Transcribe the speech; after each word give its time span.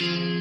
thank 0.00 0.18
you 0.18 0.33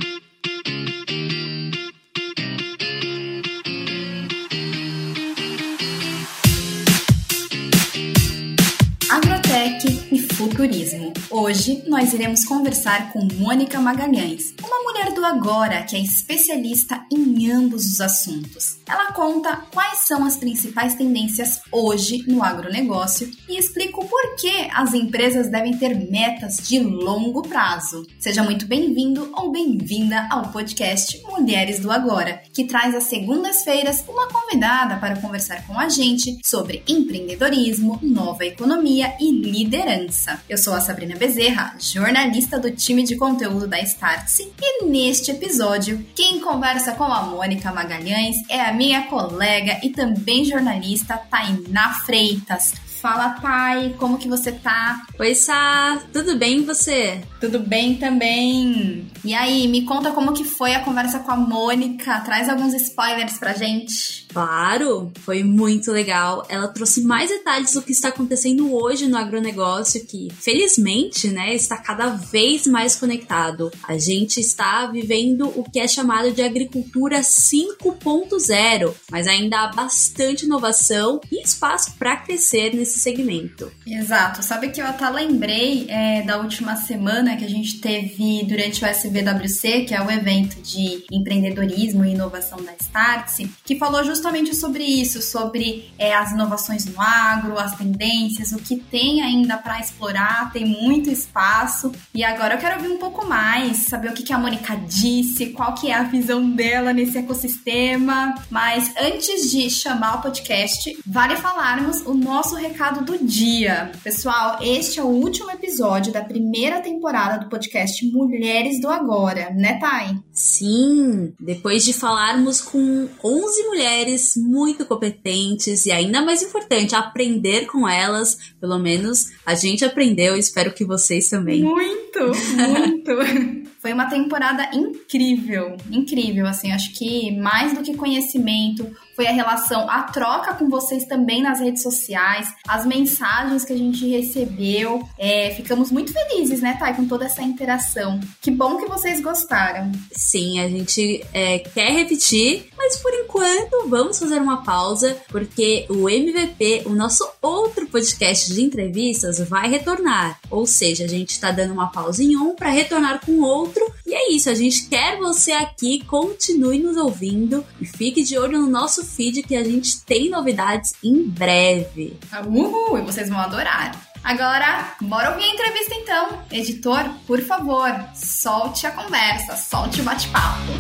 e 10.64 10.74
futurismo. 10.74 11.14
Hoje 11.30 11.84
nós 11.88 12.14
iremos 12.14 12.46
conversar 12.46 13.12
com 13.12 13.28
Mônica 13.36 13.80
Magalhães, 13.80 14.54
uma 14.64 14.84
mulher 14.84 15.14
do 15.14 15.26
agora 15.26 15.84
que 15.84 15.96
é 15.96 16.00
especialista 16.00 17.06
em 17.12 17.52
ambos 17.52 17.86
os 17.86 18.00
assuntos. 18.00 18.78
Ela 18.88 19.12
conta 19.14 19.58
quais 19.74 20.00
são 20.00 20.26
as 20.26 20.38
principais 20.38 20.96
tendências 20.96 21.62
hoje 21.72 22.24
no 22.28 22.44
agronegócio 22.44 23.30
e 23.50 23.58
explica 23.58 24.00
o 24.00 24.06
porquê 24.06 24.70
as 24.74 24.94
empresas 24.94 25.50
devem 25.50 25.78
ter 25.78 25.96
metas 26.10 26.58
de 26.68 26.80
longo 26.80 27.42
prazo. 27.42 28.06
Seja 28.20 28.44
muito 28.44 28.66
bem-vindo 28.66 29.32
ou 29.36 29.52
bem-vinda 29.52 30.28
ao 30.30 30.52
podcast 30.52 31.22
Mulheres 31.24 31.80
do 31.80 31.92
Agora, 31.92 32.42
que 32.54 32.66
traz 32.66 32.94
às 32.96 33.06
segundas-feiras 33.06 34.04
uma 34.08 34.28
convidada 34.28 34.98
para 34.98 35.20
conversar 35.20 35.66
com 35.66 35.80
a 35.80 35.90
gente 35.90 36.40
sobre 36.44 36.84
empreendedorismo, 36.88 38.00
nova 38.02 38.46
economia 38.46 39.14
e 39.20 39.32
liderança. 39.32 40.42
Eu 40.54 40.58
sou 40.60 40.76
a 40.76 40.82
Sabrina 40.82 41.16
Bezerra, 41.16 41.76
jornalista 41.80 42.60
do 42.60 42.70
time 42.70 43.02
de 43.02 43.16
conteúdo 43.16 43.68
da 43.68 43.80
Startse, 43.80 44.54
e 44.62 44.86
neste 44.86 45.32
episódio, 45.32 46.06
quem 46.14 46.40
conversa 46.40 46.92
com 46.92 47.06
a 47.06 47.24
Mônica 47.24 47.72
Magalhães 47.72 48.36
é 48.48 48.62
a 48.62 48.72
minha 48.72 49.08
colega 49.08 49.80
e 49.82 49.90
também 49.90 50.46
jornalista 50.46 51.18
Tainá 51.18 51.96
Freitas. 52.06 52.76
Fala, 53.02 53.32
pai, 53.42 53.96
como 53.98 54.20
que 54.20 54.30
você 54.30 54.52
tá? 54.52 55.02
Oi, 55.20 55.34
Sá, 55.34 56.00
tudo 56.14 56.38
bem 56.38 56.60
e 56.60 56.64
você? 56.64 57.22
Tudo 57.42 57.60
bem 57.60 57.96
também. 57.96 59.12
E 59.26 59.34
aí, 59.34 59.68
me 59.68 59.82
conta 59.82 60.12
como 60.12 60.34
que 60.34 60.44
foi 60.44 60.76
a 60.76 60.84
conversa 60.84 61.20
com 61.20 61.32
a 61.32 61.36
Mônica. 61.36 62.22
Traz 62.22 62.48
alguns 62.48 62.74
spoilers 62.76 63.40
pra 63.40 63.54
gente. 63.54 64.23
Claro, 64.34 65.12
foi 65.20 65.44
muito 65.44 65.92
legal. 65.92 66.44
Ela 66.50 66.68
trouxe 66.68 67.04
mais 67.04 67.30
detalhes 67.30 67.74
do 67.74 67.84
que 67.84 67.92
está 67.92 68.08
acontecendo 68.10 68.74
hoje 68.74 69.08
no 69.08 69.16
agronegócio, 69.16 70.04
que 70.06 70.30
felizmente, 70.34 71.30
né, 71.30 71.54
está 71.54 71.78
cada 71.78 72.08
vez 72.08 72.66
mais 72.66 72.96
conectado. 72.96 73.72
A 73.84 73.96
gente 73.96 74.40
está 74.40 74.88
vivendo 74.88 75.48
o 75.56 75.64
que 75.64 75.80
é 75.80 75.88
chamado 75.88 76.32
de 76.32 76.42
agricultura 76.42 77.22
5.0, 77.22 78.94
mas 79.12 79.28
ainda 79.28 79.60
há 79.60 79.68
bastante 79.68 80.46
inovação 80.46 81.22
e 81.32 81.44
espaço 81.44 81.94
para 82.00 82.18
crescer 82.18 82.74
nesse 82.74 83.00
segmento. 83.00 83.72
Exato. 83.86 84.42
Sabe 84.42 84.70
que 84.70 84.82
eu 84.82 84.88
até 84.88 85.08
lembrei 85.10 85.86
é, 85.90 86.24
da 86.24 86.40
última 86.40 86.76
semana 86.76 87.38
que 87.38 87.46
a 87.46 87.50
gente 87.50 87.80
teve 87.80 88.44
durante 88.46 88.84
o 88.84 88.88
SBWC, 88.88 89.86
que 89.86 89.94
é 89.94 90.02
o 90.02 90.10
evento 90.10 90.60
de 90.62 91.06
empreendedorismo 91.12 92.04
e 92.04 92.14
inovação 92.14 92.64
da 92.64 92.74
Startse, 92.80 93.52
que 93.64 93.78
falou 93.78 94.04
justamente 94.04 94.23
sobre 94.64 94.84
isso, 94.84 95.22
sobre 95.22 95.92
é, 95.98 96.14
as 96.14 96.32
inovações 96.32 96.86
no 96.86 97.00
agro, 97.00 97.58
as 97.60 97.76
tendências, 97.76 98.52
o 98.52 98.58
que 98.58 98.78
tem 98.78 99.22
ainda 99.22 99.58
para 99.58 99.80
explorar, 99.80 100.52
tem 100.52 100.66
muito 100.66 101.10
espaço. 101.10 101.92
E 102.14 102.24
agora 102.24 102.56
eu 102.56 102.58
quero 102.58 102.78
ouvir 102.78 102.90
um 102.90 102.98
pouco 102.98 103.26
mais, 103.26 103.78
saber 103.78 104.10
o 104.10 104.14
que, 104.14 104.24
que 104.24 104.34
a 104.34 104.38
Mônica 104.38 104.76
disse, 104.76 105.48
qual 105.48 105.74
que 105.74 105.92
é 105.92 105.94
a 105.94 106.04
visão 106.04 106.50
dela 106.50 106.94
nesse 106.94 107.18
ecossistema. 107.18 108.36
Mas 108.50 108.94
antes 108.98 109.52
de 109.52 109.70
chamar 109.70 110.20
o 110.20 110.22
podcast, 110.22 110.98
vale 111.06 111.36
falarmos 111.36 112.02
o 112.02 112.14
nosso 112.14 112.56
recado 112.56 113.04
do 113.04 113.24
dia. 113.24 113.92
Pessoal, 114.04 114.60
este 114.62 115.00
é 115.00 115.04
o 115.04 115.08
último 115.08 115.52
episódio 115.52 116.12
da 116.14 116.24
primeira 116.24 116.82
temporada 116.82 117.44
do 117.44 117.50
podcast 117.50 118.06
Mulheres 118.12 118.80
do 118.80 118.90
Agora, 118.90 119.50
né, 119.52 119.80
Thay? 119.80 120.18
Sim, 120.34 121.32
depois 121.40 121.86
de 121.86 121.94
falarmos 121.94 122.60
com 122.60 123.08
11 123.24 123.64
mulheres 123.68 124.34
muito 124.36 124.84
competentes 124.84 125.86
e 125.86 125.92
ainda 125.92 126.24
mais 126.24 126.42
importante, 126.42 126.96
aprender 126.96 127.68
com 127.68 127.88
elas, 127.88 128.40
pelo 128.60 128.80
menos 128.80 129.32
a 129.46 129.54
gente 129.54 129.86
aprendeu, 129.86 130.36
espero 130.36 130.74
que 130.74 130.84
vocês 130.84 131.30
também. 131.30 131.62
Muito, 131.62 132.20
muito. 132.20 133.63
Foi 133.84 133.92
uma 133.92 134.06
temporada 134.06 134.70
incrível, 134.74 135.76
incrível, 135.92 136.48
assim, 136.48 136.72
acho 136.72 136.94
que 136.94 137.38
mais 137.38 137.74
do 137.74 137.84
que 137.84 137.94
conhecimento, 137.98 138.90
foi 139.16 139.28
a 139.28 139.32
relação, 139.32 139.90
a 139.90 140.04
troca 140.04 140.54
com 140.54 140.70
vocês 140.70 141.06
também 141.06 141.42
nas 141.42 141.60
redes 141.60 141.84
sociais, 141.84 142.48
as 142.68 142.86
mensagens 142.86 143.64
que 143.64 143.74
a 143.74 143.78
gente 143.78 144.08
recebeu. 144.08 145.08
É, 145.18 145.52
ficamos 145.52 145.92
muito 145.92 146.12
felizes, 146.12 146.62
né, 146.62 146.78
Thay, 146.80 146.96
com 146.96 147.06
toda 147.06 147.26
essa 147.26 147.42
interação. 147.42 148.20
Que 148.42 148.50
bom 148.50 148.78
que 148.78 148.88
vocês 148.88 149.22
gostaram. 149.22 149.92
Sim, 150.12 150.60
a 150.60 150.68
gente 150.68 151.24
é, 151.34 151.60
quer 151.60 151.92
repetir, 151.92 152.70
mas 152.78 152.98
por 152.98 153.14
enquanto 153.14 153.88
vamos 153.88 154.18
fazer 154.18 154.40
uma 154.40 154.64
pausa, 154.64 155.18
porque 155.30 155.86
o 155.90 156.10
MVP, 156.10 156.84
o 156.86 156.90
nosso 156.90 157.28
outro 157.42 157.88
podcast 157.88 158.54
de 158.54 158.62
entrevistas, 158.62 159.40
vai 159.48 159.70
retornar. 159.70 160.40
Ou 160.50 160.66
seja, 160.66 161.06
a 161.06 161.08
gente 161.08 161.32
está 161.32 161.52
dando 161.52 161.74
uma 161.74 161.92
pausa 161.92 162.24
em 162.24 162.36
um 162.36 162.56
para 162.56 162.70
retornar 162.70 163.24
com 163.26 163.42
outro. 163.42 163.73
E 164.06 164.14
é 164.14 164.32
isso, 164.32 164.50
a 164.50 164.54
gente 164.54 164.88
quer 164.90 165.18
você 165.18 165.52
aqui, 165.54 166.04
continue 166.06 166.80
nos 166.80 166.98
ouvindo 166.98 167.66
e 167.80 167.86
fique 167.86 168.22
de 168.22 168.38
olho 168.38 168.62
no 168.62 168.70
nosso 168.70 169.06
feed 169.06 169.44
que 169.44 169.56
a 169.56 169.64
gente 169.64 170.02
tem 170.02 170.30
novidades 170.30 170.94
em 171.04 171.24
breve. 171.24 172.18
Uhul! 172.46 173.00
E 173.00 173.02
vocês 173.02 173.30
vão 173.30 173.40
adorar. 173.40 174.14
Agora, 174.24 174.96
bora 175.02 175.32
ouvir 175.32 175.44
a 175.44 175.54
entrevista 175.54 175.96
então. 175.96 176.44
Editor, 176.52 177.10
por 177.28 177.42
favor, 177.42 177.92
solte 178.16 178.88
a 178.88 178.92
conversa, 178.92 179.56
solte 179.56 180.02
o 180.02 180.04
bate-papo. 180.04 180.74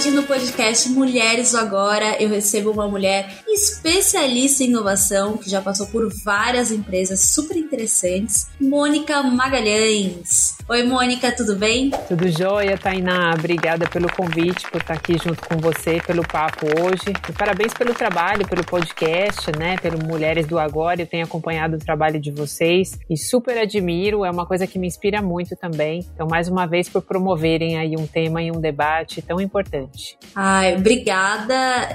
hoje 0.00 0.10
no 0.12 0.22
podcast 0.22 0.88
Mulheres 0.88 1.50
do 1.52 1.58
Agora 1.58 2.16
eu 2.22 2.30
recebo 2.30 2.70
uma 2.70 2.88
mulher 2.88 3.42
especialista 3.60 4.64
em 4.64 4.68
inovação 4.68 5.36
que 5.36 5.50
já 5.50 5.60
passou 5.60 5.86
por 5.86 6.08
várias 6.24 6.70
empresas 6.70 7.20
super 7.20 7.56
interessantes, 7.56 8.48
Mônica 8.58 9.22
Magalhães. 9.22 10.56
Oi, 10.66 10.82
Mônica, 10.84 11.30
tudo 11.32 11.56
bem? 11.56 11.90
Tudo 12.08 12.28
jóia, 12.28 12.78
Tainá. 12.78 13.34
Obrigada 13.36 13.88
pelo 13.88 14.10
convite, 14.10 14.70
por 14.70 14.80
estar 14.80 14.94
aqui 14.94 15.18
junto 15.18 15.46
com 15.46 15.58
você, 15.58 16.00
pelo 16.06 16.26
papo 16.26 16.66
hoje. 16.80 17.12
E 17.28 17.32
parabéns 17.32 17.74
pelo 17.74 17.92
trabalho, 17.92 18.46
pelo 18.48 18.64
podcast, 18.64 19.50
né? 19.58 19.76
Pelo 19.78 19.98
Mulheres 20.06 20.46
do 20.46 20.58
Agora. 20.58 21.02
Eu 21.02 21.06
tenho 21.06 21.24
acompanhado 21.24 21.76
o 21.76 21.78
trabalho 21.78 22.20
de 22.20 22.30
vocês 22.30 22.98
e 23.10 23.16
super 23.16 23.58
admiro. 23.58 24.24
É 24.24 24.30
uma 24.30 24.46
coisa 24.46 24.66
que 24.66 24.78
me 24.78 24.86
inspira 24.86 25.20
muito 25.20 25.56
também. 25.56 26.06
Então, 26.14 26.26
mais 26.26 26.48
uma 26.48 26.66
vez, 26.66 26.88
por 26.88 27.02
promoverem 27.02 27.76
aí 27.76 27.94
um 27.98 28.06
tema 28.06 28.40
e 28.42 28.50
um 28.50 28.60
debate 28.60 29.20
tão 29.20 29.40
importante. 29.40 30.16
Ai, 30.34 30.76
obrigada, 30.76 31.54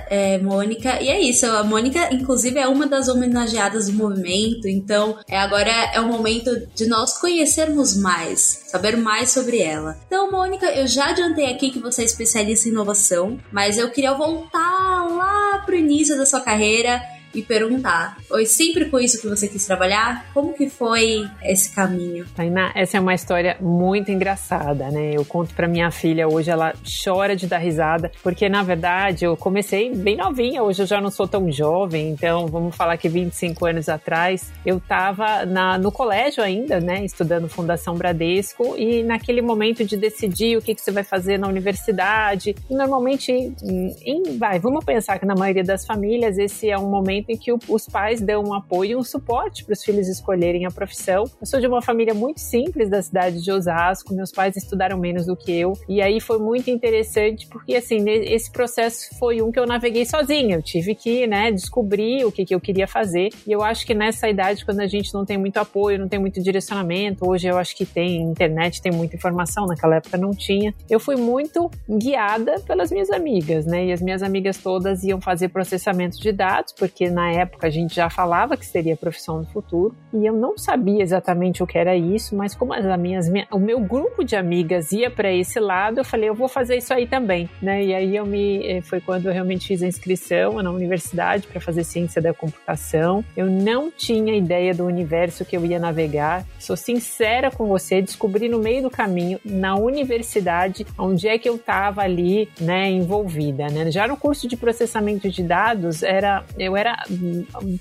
é, 0.10 0.38
Mônica. 0.38 1.02
E 1.02 1.08
é 1.08 1.20
isso, 1.20 1.46
a 1.56 1.64
Mônica, 1.64 2.14
inclusive, 2.14 2.60
é 2.60 2.68
uma 2.68 2.88
das 2.88 3.08
homenageadas 3.08 3.88
do 3.88 3.94
movimento, 3.94 4.68
então 4.68 5.18
é, 5.28 5.38
agora 5.38 5.72
é 5.72 6.00
o 6.00 6.08
momento 6.08 6.68
de 6.74 6.88
nós 6.88 7.18
conhecermos 7.18 7.96
mais, 7.96 8.64
saber 8.68 8.98
mais 8.98 9.32
sobre 9.32 9.60
ela. 9.60 9.98
Então, 10.08 10.32
Mônica, 10.32 10.66
eu 10.68 10.88
já 10.88 11.10
adiantei 11.10 11.52
aqui 11.52 11.72
que 11.72 11.80
você 11.80 12.02
é 12.02 12.06
especialista 12.06 12.68
em 12.68 12.72
inovação, 12.72 13.40
mas 13.52 13.78
eu 13.78 13.90
queria 13.90 14.14
voltar 14.14 15.08
lá 15.10 15.64
pro 15.66 15.76
início 15.76 16.18
da 16.18 16.26
sua 16.26 16.42
carreira 16.42 17.02
e 17.36 17.42
perguntar: 17.42 18.18
foi 18.28 18.46
sempre 18.46 18.86
com 18.86 19.00
isso 19.00 19.22
que 19.22 19.28
você 19.28 19.48
quis 19.48 19.66
trabalhar? 19.66 20.26
Como 20.34 20.54
que 20.54 20.70
foi 20.70 21.28
esse 21.44 21.74
caminho? 21.74 22.26
Tainá, 22.36 22.72
essa 22.76 22.98
é 22.98 23.00
uma 23.00 23.14
história 23.14 23.58
muito 23.60 24.12
engraçada, 24.12 24.90
né? 24.90 25.12
Eu 25.14 25.26
conto 25.26 25.54
para 25.54 25.68
minha 25.68 25.92
filha 25.92 26.28
hoje, 26.28 26.50
ela 26.50 26.74
chora 27.04 27.36
de 27.36 27.48
dar 27.48 27.58
risada, 27.58 28.12
porque 28.24 28.48
na 28.50 28.64
verdade 28.64 29.26
eu 29.26 29.36
comecei 29.36 29.94
bem 29.94 30.18
novinha, 30.18 30.64
hoje 30.64 30.84
eu 30.84 30.88
já 30.88 31.02
não 31.02 31.12
sou 31.12 31.28
tão 31.28 31.52
jovem, 31.52 32.10
então 32.10 32.48
vamos 32.48 32.76
falar 32.76 32.98
que 32.98 33.10
25 33.10 33.66
anos 33.66 33.90
atrás 33.90 34.52
eu 34.66 34.78
estava 34.78 35.46
no 35.80 35.92
colégio 35.92 36.44
ainda, 36.44 36.80
né, 36.80 37.04
estudando 37.04 37.50
Fundação 37.50 37.96
Bradesco 37.96 38.76
e 38.78 39.04
naquele 39.04 39.42
momento 39.42 39.84
de 39.84 39.98
decidir 39.98 40.58
o 40.58 40.62
que, 40.62 40.76
que 40.76 40.82
você 40.82 40.92
vai 40.92 41.04
fazer 41.04 41.38
na 41.38 41.48
universidade, 41.48 42.56
e 42.70 42.74
normalmente, 42.74 43.32
em, 43.32 44.38
vai, 44.38 44.60
vamos 44.60 44.84
pensar 44.84 45.20
que 45.20 45.26
na 45.26 45.36
maioria 45.36 45.64
das 45.64 45.86
famílias 45.86 46.38
esse 46.38 46.70
é 46.70 46.78
um 46.78 46.90
momento 46.90 47.25
momento 47.26 47.30
em 47.30 47.38
que 47.38 47.52
o, 47.52 47.60
os 47.68 47.88
pais 47.88 48.22
dão 48.22 48.44
um 48.44 48.54
apoio 48.54 48.92
e 48.92 48.96
um 48.96 49.04
suporte 49.04 49.64
para 49.64 49.74
os 49.74 49.84
filhos 49.84 50.08
escolherem 50.08 50.66
a 50.66 50.72
profissão. 50.72 51.26
Eu 51.40 51.48
sou 51.48 51.60
de 51.60 51.68
uma 51.68 51.82
família 51.82 52.14
muito 52.14 52.40
simples 52.40 52.90
da 52.90 53.02
cidade 53.02 53.44
de 53.44 53.52
Osasco, 53.52 54.14
meus 54.14 54.32
pais 54.32 54.56
estudaram 54.56 54.98
menos 54.98 55.26
do 55.26 55.36
que 55.36 55.52
eu, 55.52 55.74
e 55.90 56.02
aí 56.02 56.20
foi 56.20 56.38
muito 56.38 56.70
interessante 56.70 57.48
porque, 57.48 57.76
assim, 57.76 58.04
esse 58.08 58.52
processo 58.52 59.18
foi 59.18 59.42
um 59.42 59.52
que 59.52 59.60
eu 59.60 59.66
naveguei 59.66 60.06
sozinha. 60.06 60.56
Eu 60.56 60.62
tive 60.62 60.96
que, 60.96 61.26
né, 61.28 61.52
descobrir 61.52 62.26
o 62.26 62.32
que, 62.32 62.46
que 62.46 62.54
eu 62.54 62.60
queria 62.60 62.88
fazer, 62.88 63.30
e 63.48 63.52
eu 63.52 63.64
acho 63.64 63.86
que 63.86 63.94
nessa 63.94 64.30
idade, 64.30 64.66
quando 64.66 64.80
a 64.82 64.88
gente 64.88 65.14
não 65.14 65.26
tem 65.26 65.38
muito 65.38 65.58
apoio, 65.58 66.00
não 66.00 66.08
tem 66.08 66.20
muito 66.20 66.42
direcionamento, 66.42 67.28
hoje 67.28 67.48
eu 67.48 67.58
acho 67.58 67.76
que 67.76 67.86
tem 67.86 68.22
internet, 68.22 68.82
tem 68.82 68.92
muita 68.92 69.16
informação, 69.16 69.66
naquela 69.66 69.96
época 69.96 70.18
não 70.18 70.32
tinha, 70.32 70.74
eu 70.90 71.00
fui 71.00 71.16
muito 71.16 71.70
guiada 71.90 72.60
pelas 72.62 72.92
minhas 72.92 73.10
amigas, 73.10 73.66
né, 73.66 73.86
e 73.86 73.92
as 73.92 74.02
minhas 74.02 74.22
amigas 74.22 74.58
todas 74.58 75.04
iam 75.04 75.20
fazer 75.20 75.50
processamento 75.50 76.20
de 76.20 76.32
dados, 76.32 76.74
porque 76.74 77.10
Na 77.16 77.32
época 77.32 77.68
a 77.68 77.70
gente 77.70 77.96
já 77.96 78.10
falava 78.10 78.58
que 78.58 78.66
seria 78.66 78.98
profissão 78.98 79.40
do 79.40 79.48
futuro 79.48 79.96
e 80.14 80.26
eu 80.26 80.34
não 80.34 80.58
sabia 80.58 81.02
exatamente 81.02 81.64
o 81.64 81.68
que 81.68 81.78
era 81.78 81.96
isso, 81.96 82.36
mas 82.36 82.54
como 82.54 82.74
as 82.74 82.84
minhas, 83.00 83.32
o 83.50 83.58
meu 83.58 83.80
grupo 83.80 84.22
de 84.22 84.36
amigas 84.36 84.92
ia 84.92 85.10
para 85.10 85.32
esse 85.32 85.58
lado, 85.58 86.02
eu 86.02 86.04
falei, 86.04 86.28
eu 86.28 86.36
vou 86.36 86.50
fazer 86.50 86.76
isso 86.76 86.94
aí 86.94 87.08
também, 87.08 87.50
né? 87.62 87.86
E 87.86 87.96
aí 87.96 88.18
eu 88.18 88.26
me 88.26 88.68
eh, 88.68 88.82
foi 88.82 89.00
quando 89.00 89.28
eu 89.28 89.34
realmente 89.34 89.66
fiz 89.66 89.82
a 89.82 89.88
inscrição 89.88 90.62
na 90.62 90.70
universidade 90.70 91.48
para 91.48 91.62
fazer 91.62 91.86
ciência 91.86 92.22
da 92.22 92.34
computação. 92.34 93.24
Eu 93.38 93.46
não 93.46 93.90
tinha 93.90 94.36
ideia 94.36 94.74
do 94.74 94.84
universo 94.86 95.46
que 95.46 95.56
eu 95.56 95.66
ia 95.66 95.80
navegar. 95.80 96.46
Sou 96.60 96.76
sincera 96.76 97.50
com 97.50 97.66
você, 97.66 98.02
descobri 98.02 98.50
no 98.50 98.60
meio 98.60 98.84
do 98.84 98.90
caminho 98.90 99.40
na 99.46 99.76
universidade 99.76 100.86
onde 100.98 101.30
é 101.30 101.38
que 101.38 101.48
eu 101.48 101.56
estava 101.56 102.02
ali, 102.02 102.50
né, 102.60 102.90
envolvida, 102.90 103.68
né? 103.68 103.90
Já 103.90 104.06
no 104.06 104.18
curso 104.18 104.50
de 104.50 104.58
processamento 104.58 105.30
de 105.30 105.44
dados 105.44 106.04
era 106.04 106.44
eu 106.60 106.76
era 106.76 107.05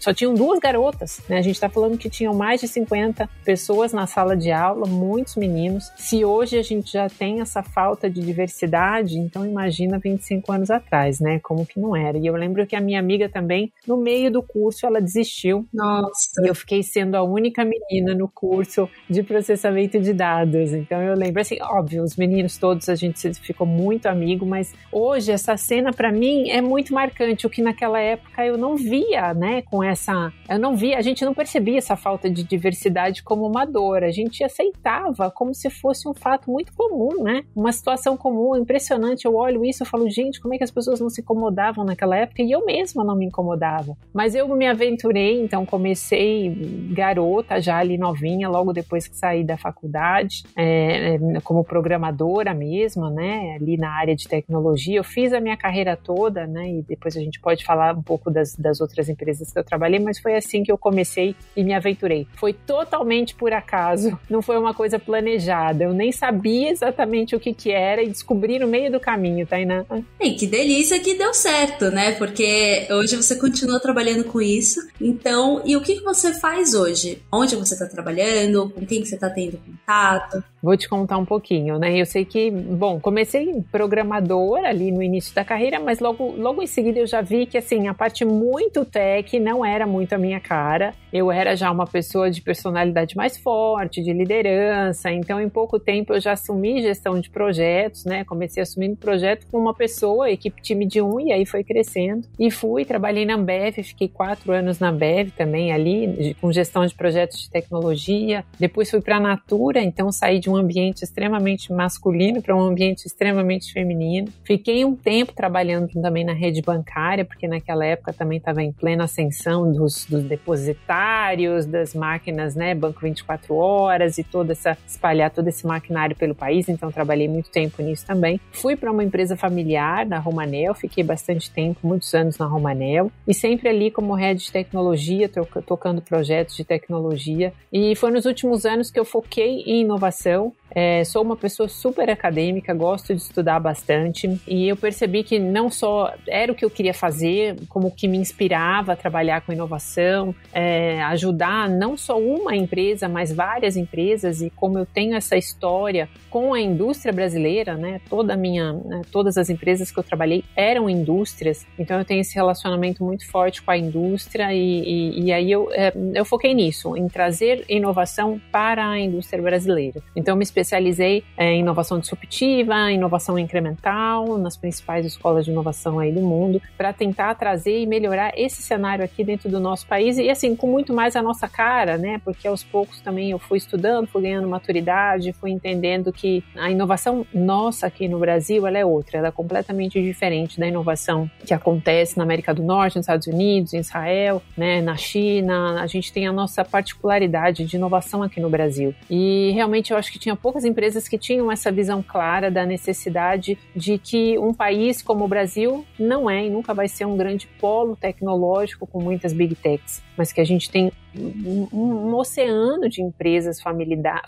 só 0.01 0.13
tinham 0.13 0.35
duas 0.35 0.59
garotas, 0.59 1.21
né? 1.29 1.39
A 1.39 1.43
gente 1.43 1.55
está 1.55 1.69
falando 1.69 1.99
que 1.99 2.11
tinham 2.11 2.35
mais 2.35 2.61
de 2.61 2.69
50 2.69 3.29
pessoas 3.45 3.93
na 3.93 4.07
sala 4.07 4.37
de 4.37 4.51
aula, 4.51 4.87
muitos 4.87 5.37
meninos. 5.37 5.93
Se 5.97 6.25
hoje 6.25 6.59
a 6.59 6.63
gente 6.63 6.93
já 6.93 7.09
tem 7.09 7.41
essa 7.41 7.63
falta 7.63 8.09
de 8.09 8.21
diversidade, 8.21 9.19
então 9.19 9.47
imagina 9.47 9.99
25 9.99 10.53
anos 10.53 10.71
atrás, 10.71 11.21
né? 11.21 11.41
Como 11.43 11.67
que 11.67 11.81
não 11.81 11.97
era. 11.97 12.19
E 12.19 12.27
eu 12.27 12.35
lembro 12.35 12.67
que 12.67 12.77
a 12.77 12.81
minha 12.81 12.99
amiga 12.99 13.29
também, 13.29 13.73
no 13.87 13.97
meio 13.97 14.31
do 14.31 14.43
curso, 14.43 14.87
ela 14.87 15.01
desistiu. 15.01 15.67
Nossa. 15.73 16.43
E 16.43 16.49
eu 16.49 16.55
fiquei 16.55 16.83
sendo 16.83 17.17
a 17.17 17.23
única 17.23 17.65
menina 17.65 18.15
no 18.15 18.29
curso 18.29 18.89
de 19.09 19.23
processamento 19.23 19.99
de 20.01 20.13
dados. 20.13 20.73
Então 20.73 21.01
eu 21.03 21.15
lembro 21.15 21.41
assim, 21.41 21.59
óbvio, 21.61 22.03
os 22.03 22.17
meninos 22.17 22.59
todos 22.59 22.89
a 22.89 22.95
gente 22.95 23.33
ficou 23.35 23.67
muito 23.67 24.07
amigo, 24.07 24.47
mas 24.47 24.73
hoje 24.93 25.33
essa 25.33 25.57
cena 25.57 25.93
para 25.93 26.13
mim 26.13 26.51
é 26.51 26.61
muito 26.61 26.93
marcante, 26.93 27.47
o 27.47 27.51
que 27.51 27.63
naquela 27.63 28.01
época 28.01 28.45
eu 28.45 28.57
não 28.57 28.77
via, 29.07 29.35
né, 29.35 29.63
com 29.63 29.83
essa, 29.83 30.33
eu 30.49 30.59
não 30.59 30.77
via, 30.77 30.99
a 30.99 31.03
gente 31.03 31.25
não 31.25 31.35
percebia 31.35 31.79
essa 31.79 31.97
falta 31.97 32.31
de 32.31 32.43
diversidade 32.43 33.23
como 33.23 33.47
uma 33.47 33.65
dor, 33.65 34.03
a 34.03 34.11
gente 34.11 34.43
aceitava 34.43 35.31
como 35.31 35.55
se 35.55 35.71
fosse 35.71 36.09
um 36.09 36.15
fato 36.15 36.51
muito 36.51 36.73
comum, 36.75 37.23
né? 37.23 37.45
Uma 37.55 37.73
situação 37.73 38.17
comum, 38.17 38.57
impressionante. 38.57 39.25
Eu 39.25 39.35
olho 39.35 39.65
isso 39.65 39.83
e 39.83 39.87
falo, 39.87 40.09
gente, 40.09 40.41
como 40.41 40.55
é 40.55 40.59
que 40.59 40.65
as 40.65 40.71
pessoas 40.71 41.01
não 41.01 41.11
se 41.11 41.21
incomodavam 41.21 41.85
naquela 41.85 42.17
época? 42.17 42.43
E 42.43 42.51
eu 42.51 42.65
mesma 42.65 43.05
não 43.05 43.17
me 43.17 43.27
incomodava. 43.27 43.97
Mas 44.13 44.35
eu 44.35 44.49
me 44.55 44.67
aventurei, 44.67 45.43
então 45.43 45.67
comecei 45.67 46.51
garota, 46.93 47.61
já 47.61 47.79
ali 47.79 47.99
novinha, 47.99 48.49
logo 48.49 48.73
depois 48.73 49.07
que 49.07 49.17
saí 49.17 49.45
da 49.45 49.57
faculdade, 49.57 50.45
é, 50.57 51.15
é, 51.15 51.41
como 51.43 51.65
programadora 51.65 52.55
mesmo, 52.55 53.09
né? 53.11 53.57
Ali 53.57 53.77
na 53.77 53.91
área 53.91 54.15
de 54.15 54.29
tecnologia. 54.29 54.99
Eu 54.99 55.05
fiz 55.05 55.33
a 55.33 55.41
minha 55.41 55.57
carreira 55.57 55.97
toda, 55.97 56.47
né? 56.47 56.69
E 56.71 56.83
depois 56.83 57.17
a 57.17 57.21
gente 57.21 57.41
pode 57.41 57.65
falar 57.65 57.97
um 57.97 58.03
pouco 58.03 58.31
das, 58.31 58.55
das 58.57 58.81
outras 58.81 58.94
empresas 59.09 59.53
que 59.53 59.59
eu 59.59 59.65
trabalhei, 59.65 59.99
mas 59.99 60.19
foi 60.19 60.37
assim 60.37 60.63
que 60.63 60.73
eu 60.73 60.79
comecei 60.79 61.35
e 61.57 61.65
me 61.65 61.73
aventurei. 61.73 62.27
Foi 62.37 62.53
totalmente 62.53 63.35
por 63.35 63.53
acaso, 63.53 64.19
não 64.29 64.43
foi 64.43 64.59
uma 64.59 64.75
coisa 64.75 64.99
planejada. 64.99 65.85
Eu 65.85 65.93
nem 65.93 66.13
sabia 66.13 66.71
exatamente 66.71 67.35
o 67.35 67.41
que, 67.41 67.53
que 67.53 67.71
era 67.71 68.03
e 68.03 68.09
descobri 68.09 68.59
no 68.59 68.67
meio 68.67 68.91
do 68.91 69.01
caminho, 69.01 69.47
Tainá. 69.47 69.85
E 70.21 70.33
que 70.33 70.47
delícia 70.47 71.01
que 71.01 71.15
deu 71.15 71.35
certo, 71.35 71.91
né? 71.91 72.13
Porque 72.13 72.87
hoje 72.91 73.17
você 73.17 73.37
continua 73.37 73.81
trabalhando 73.81 74.25
com 74.25 74.41
isso. 74.41 74.81
Então, 75.01 75.63
e 75.65 75.77
o 75.77 75.81
que, 75.81 75.97
que 75.97 76.03
você 76.03 76.35
faz 76.35 76.75
hoje? 76.75 77.23
Onde 77.33 77.57
você 77.57 77.75
está 77.75 77.87
trabalhando? 77.87 78.71
Com 78.71 78.87
quem 78.87 79.05
você 79.05 79.15
está 79.15 79.31
tendo 79.31 79.59
contato? 79.59 80.43
Vou 80.63 80.77
te 80.77 80.89
contar 80.89 81.19
um 81.19 81.25
pouquinho, 81.25 81.79
né? 81.79 82.01
Eu 82.01 82.07
sei 82.07 82.25
que, 82.25 82.51
bom, 82.51 82.99
comecei 82.99 83.63
programador 83.71 84.65
ali 84.65 84.91
no 84.91 85.03
início 85.03 85.35
da 85.35 85.45
carreira, 85.45 85.79
mas 85.79 86.01
logo, 86.01 86.35
logo 86.37 86.63
em 86.63 86.67
seguida 86.67 86.99
eu 86.99 87.07
já 87.07 87.21
vi 87.21 87.45
que, 87.45 87.59
assim, 87.59 87.87
a 87.87 87.95
parte 87.95 88.25
muito 88.25 88.84
tech 88.85 89.39
não 89.39 89.65
era 89.65 89.87
muito 89.87 90.15
a 90.15 90.19
minha 90.19 90.41
cara. 90.41 90.95
Eu 91.13 91.31
era 91.31 91.57
já 91.57 91.71
uma 91.71 91.87
pessoa 91.87 92.31
de 92.31 92.43
personalidade 92.43 93.17
mais 93.17 93.39
forte, 93.39 94.03
de 94.03 94.13
liderança, 94.13 95.13
então 95.13 95.41
em 95.41 95.49
pouco 95.49 95.79
tempo 95.79 96.13
eu 96.13 96.21
já 96.21 96.33
assumi 96.33 96.83
gestão 96.83 97.21
de 97.21 97.31
projetos, 97.31 98.05
né? 98.05 98.25
Comecei 98.25 98.63
assumindo 98.63 98.97
projeto 98.97 99.47
com 99.51 99.59
uma 99.59 99.73
pessoa, 99.73 100.31
equipe 100.31 100.61
time 100.61 100.87
de 100.87 101.01
um, 101.01 101.21
e 101.21 101.33
aí 101.33 101.47
foi 101.47 101.63
crescendo. 101.63 102.27
E 102.39 102.51
fui, 102.51 102.85
trabalhei 102.85 103.25
na 103.25 103.35
Ambev, 103.35 103.83
fiquei 103.83 104.09
quatro 104.09 104.53
anos 104.53 104.79
na 104.79 104.89
Ambev 104.89 105.31
também 105.37 105.73
ali, 105.73 106.37
com 106.41 106.53
gestão 106.53 106.85
de 106.85 106.95
projetos 106.95 107.41
de 107.41 107.51
tecnologia. 107.51 108.45
Depois 108.59 108.91
fui 108.91 109.01
para 109.01 109.17
a 109.17 109.21
Natura, 109.21 109.81
então 109.81 110.11
saí 110.11 110.39
de 110.39 110.51
um 110.51 110.57
ambiente 110.57 111.03
extremamente 111.03 111.73
masculino 111.73 112.43
para 112.43 112.57
um 112.57 112.61
ambiente 112.61 113.07
extremamente 113.07 113.73
feminino. 113.73 114.29
Fiquei 114.45 114.85
um 114.85 114.97
tempo 114.97 115.33
trabalhando 115.33 115.89
também 116.01 116.25
na 116.25 116.33
rede 116.33 116.61
bancária, 116.61 117.25
porque 117.25 117.47
naquela 117.47 117.85
época 117.85 118.13
também 118.13 118.39
estava 118.39 118.63
em 118.63 118.73
plena 118.79 119.05
ascensão 119.05 119.73
dos, 119.73 120.07
dos, 120.07 120.23
depositários, 120.25 121.67
das 121.67 121.95
máquinas, 121.95 122.55
né, 122.55 122.75
banco 122.75 123.01
24 123.01 123.55
horas 123.55 124.19
e 124.19 124.25
toda 124.25 124.53
essa 124.53 124.77
espalhar 124.87 125.31
todo 125.31 125.49
esse 125.49 125.67
maquinário 125.67 126.17
pelo 126.17 126.35
país. 126.35 126.69
Então 126.69 126.91
trabalhei 126.91 127.29
muito 127.29 127.51
tempo 127.51 127.83
nisso 127.83 128.07
também. 128.07 128.41
Fui 128.53 128.77
para 128.77 128.91
uma 128.91 129.05
empresa 129.05 129.37
familiar 129.37 130.07
na 130.07 130.19
Romanel, 130.19 130.75
fiquei 130.75 131.05
bastante 131.05 131.51
tempo, 131.51 131.81
muitos 131.83 132.13
anos 132.15 132.39
na 132.39 132.47
Romanel 132.47 133.11
e 133.27 133.35
sempre 133.35 133.69
ali 133.69 133.91
como 133.91 134.15
head 134.15 134.43
de 134.43 134.53
tecnologia, 134.53 135.29
tocando 135.67 136.03
projetos 136.03 136.57
de 136.57 136.65
tecnologia. 136.65 137.53
E 137.73 137.95
foi 137.97 138.11
nos 138.11 138.25
últimos 138.25 138.65
anos 138.65 138.91
que 138.91 138.99
eu 138.99 139.05
foquei 139.05 139.63
em 139.67 139.83
inovação 139.83 140.53
é, 140.75 141.05
sou 141.05 141.23
uma 141.23 141.37
pessoa 141.37 141.69
super 141.69 142.11
acadêmica, 142.11 142.75
gosto 142.75 143.15
de 143.15 143.21
estudar 143.21 143.61
bastante 143.61 144.41
e 144.47 144.69
eu 144.69 144.77
percebi 144.77 145.23
que 145.23 145.39
não 145.39 145.71
só 145.71 146.13
era 146.27 146.51
o 146.51 146.55
que 146.55 146.65
eu 146.65 146.71
queria 146.71 146.95
fazer, 146.95 147.57
como 147.69 147.91
que 147.91 148.09
me 148.09 148.19
inspirava 148.19 148.93
a 148.93 148.97
trabalhar 148.97 149.43
com 149.43 149.53
inovação, 149.53 150.35
é, 150.53 151.03
ajudar 151.05 151.69
não 151.69 151.97
só 151.97 152.19
uma 152.19 152.57
empresa, 152.57 153.09
mas 153.09 153.33
várias 153.33 153.77
empresas 153.77 154.43
e 154.43 154.51
como 154.51 154.79
eu 154.79 154.87
tenho 154.87 155.15
essa 155.15 155.37
história 155.37 156.09
com 156.29 156.53
a 156.53 156.61
indústria 156.61 157.13
brasileira, 157.13 157.77
né? 157.77 158.01
Toda 158.11 158.37
minha, 158.37 158.73
né, 158.73 159.03
todas 159.13 159.39
as 159.39 159.49
empresas 159.49 159.93
que 159.93 159.99
eu 159.99 160.03
trabalhei 160.03 160.43
eram 160.57 160.91
indústrias, 160.91 161.65
então 161.79 161.99
eu 161.99 162.05
tenho 162.05 162.21
esse 162.21 162.35
relacionamento 162.35 163.05
muito 163.05 163.29
forte 163.31 163.63
com 163.63 163.71
a 163.71 163.79
indústria 163.79 164.53
e, 164.53 164.59
e, 164.59 165.25
e 165.25 165.33
aí 165.33 165.53
eu, 165.53 165.69
é, 165.73 165.93
eu 166.15 166.25
foquei 166.25 166.53
nisso, 166.53 166.97
em 166.97 167.09
trazer 167.09 167.65
inovação 167.69 168.41
para 168.51 168.89
a 168.89 168.99
indústria 168.99 169.41
brasileira. 169.41 170.03
Então 170.17 170.35
me 170.35 170.43
especializei 170.65 171.23
é, 171.37 171.53
em 171.53 171.61
inovação 171.61 171.99
disruptiva, 171.99 172.91
inovação 172.91 173.39
incremental, 173.39 174.39
nas 174.39 174.57
principais 174.57 175.05
escolas 175.05 175.45
de 175.45 175.51
inovação 175.51 175.99
aí 175.99 176.11
do 176.11 176.21
mundo, 176.21 176.61
para 176.77 176.93
tentar 176.93 177.35
trazer 177.35 177.83
e 177.83 177.87
melhorar 177.87 178.33
esse 178.37 178.63
cenário 178.63 179.05
aqui 179.05 179.23
dentro 179.23 179.49
do 179.49 179.61
nosso 179.61 179.87
país 179.87 180.19
e 180.19 180.31
assim, 180.31 180.57
com 180.57 180.67
muito 180.67 180.93
mais 180.93 181.15
a 181.15 181.23
nossa 181.23 181.47
cara, 181.47 181.99
né? 181.99 182.21
Porque 182.25 182.49
aos 182.49 182.65
poucos 182.65 183.01
também 183.01 183.31
eu 183.31 183.39
fui 183.39 183.59
estudando, 183.59 184.07
fui 184.07 184.23
ganhando 184.23 184.49
maturidade, 184.49 185.33
fui 185.35 185.51
entendendo 185.51 186.13
que 186.13 186.43
a 186.57 186.71
inovação 186.71 187.27
nossa 187.33 187.87
aqui 187.87 188.09
no 188.09 188.19
Brasil, 188.19 188.67
ela 188.67 188.79
é 188.79 188.85
outra, 188.85 189.19
ela 189.19 189.29
é 189.29 189.33
completamente 189.33 190.01
diferente 190.03 190.59
da 190.59 190.67
inovação 190.67 191.31
que 191.45 191.53
acontece 191.53 192.17
na 192.17 192.25
América 192.25 192.55
do 192.55 192.63
Norte, 192.63 192.97
nos 192.97 193.05
Estados 193.05 193.27
Unidos, 193.27 193.75
em 193.75 193.79
Israel, 193.79 194.43
né, 194.57 194.81
na 194.81 194.97
China. 194.97 195.81
A 195.81 195.87
gente 195.87 196.13
tem 196.13 196.27
a 196.27 196.33
nossa 196.33 196.65
particularidade 196.65 197.65
de 197.65 197.77
inovação 197.77 198.23
aqui 198.23 198.41
no 198.41 198.49
Brasil. 198.49 198.95
E 199.11 199.51
realmente 199.53 199.93
eu 199.93 199.97
acho 199.99 200.11
que 200.11 200.19
tinha 200.19 200.37
poucas 200.45 200.67
empresas 200.67 201.09
que 201.09 201.17
tinham 201.17 201.51
essa 201.51 201.73
visão 201.73 202.03
clara 202.03 202.51
da 202.51 202.67
necessidade 202.67 203.57
de 203.75 203.97
que 203.97 204.39
um 204.39 204.53
país 204.53 205.01
como 205.01 205.25
o 205.25 205.29
Brasil 205.29 205.87
não 205.99 206.29
é 206.29 206.45
e 206.45 206.51
nunca 206.51 206.75
vai 206.75 206.87
ser 206.87 207.07
um 207.07 207.17
grande 207.17 207.47
polo 207.59 207.97
tecnológico 207.97 208.87
com 208.87 209.03
muitas 209.03 209.33
big 209.33 209.55
techs, 209.55 210.03
mas 210.19 210.35
que 210.35 210.43
a 210.43 210.45
gente 210.45 210.71
tem 210.71 210.93
um, 211.17 211.67
um 211.73 212.15
oceano 212.15 212.91
de 212.91 213.01
empresas 213.01 213.59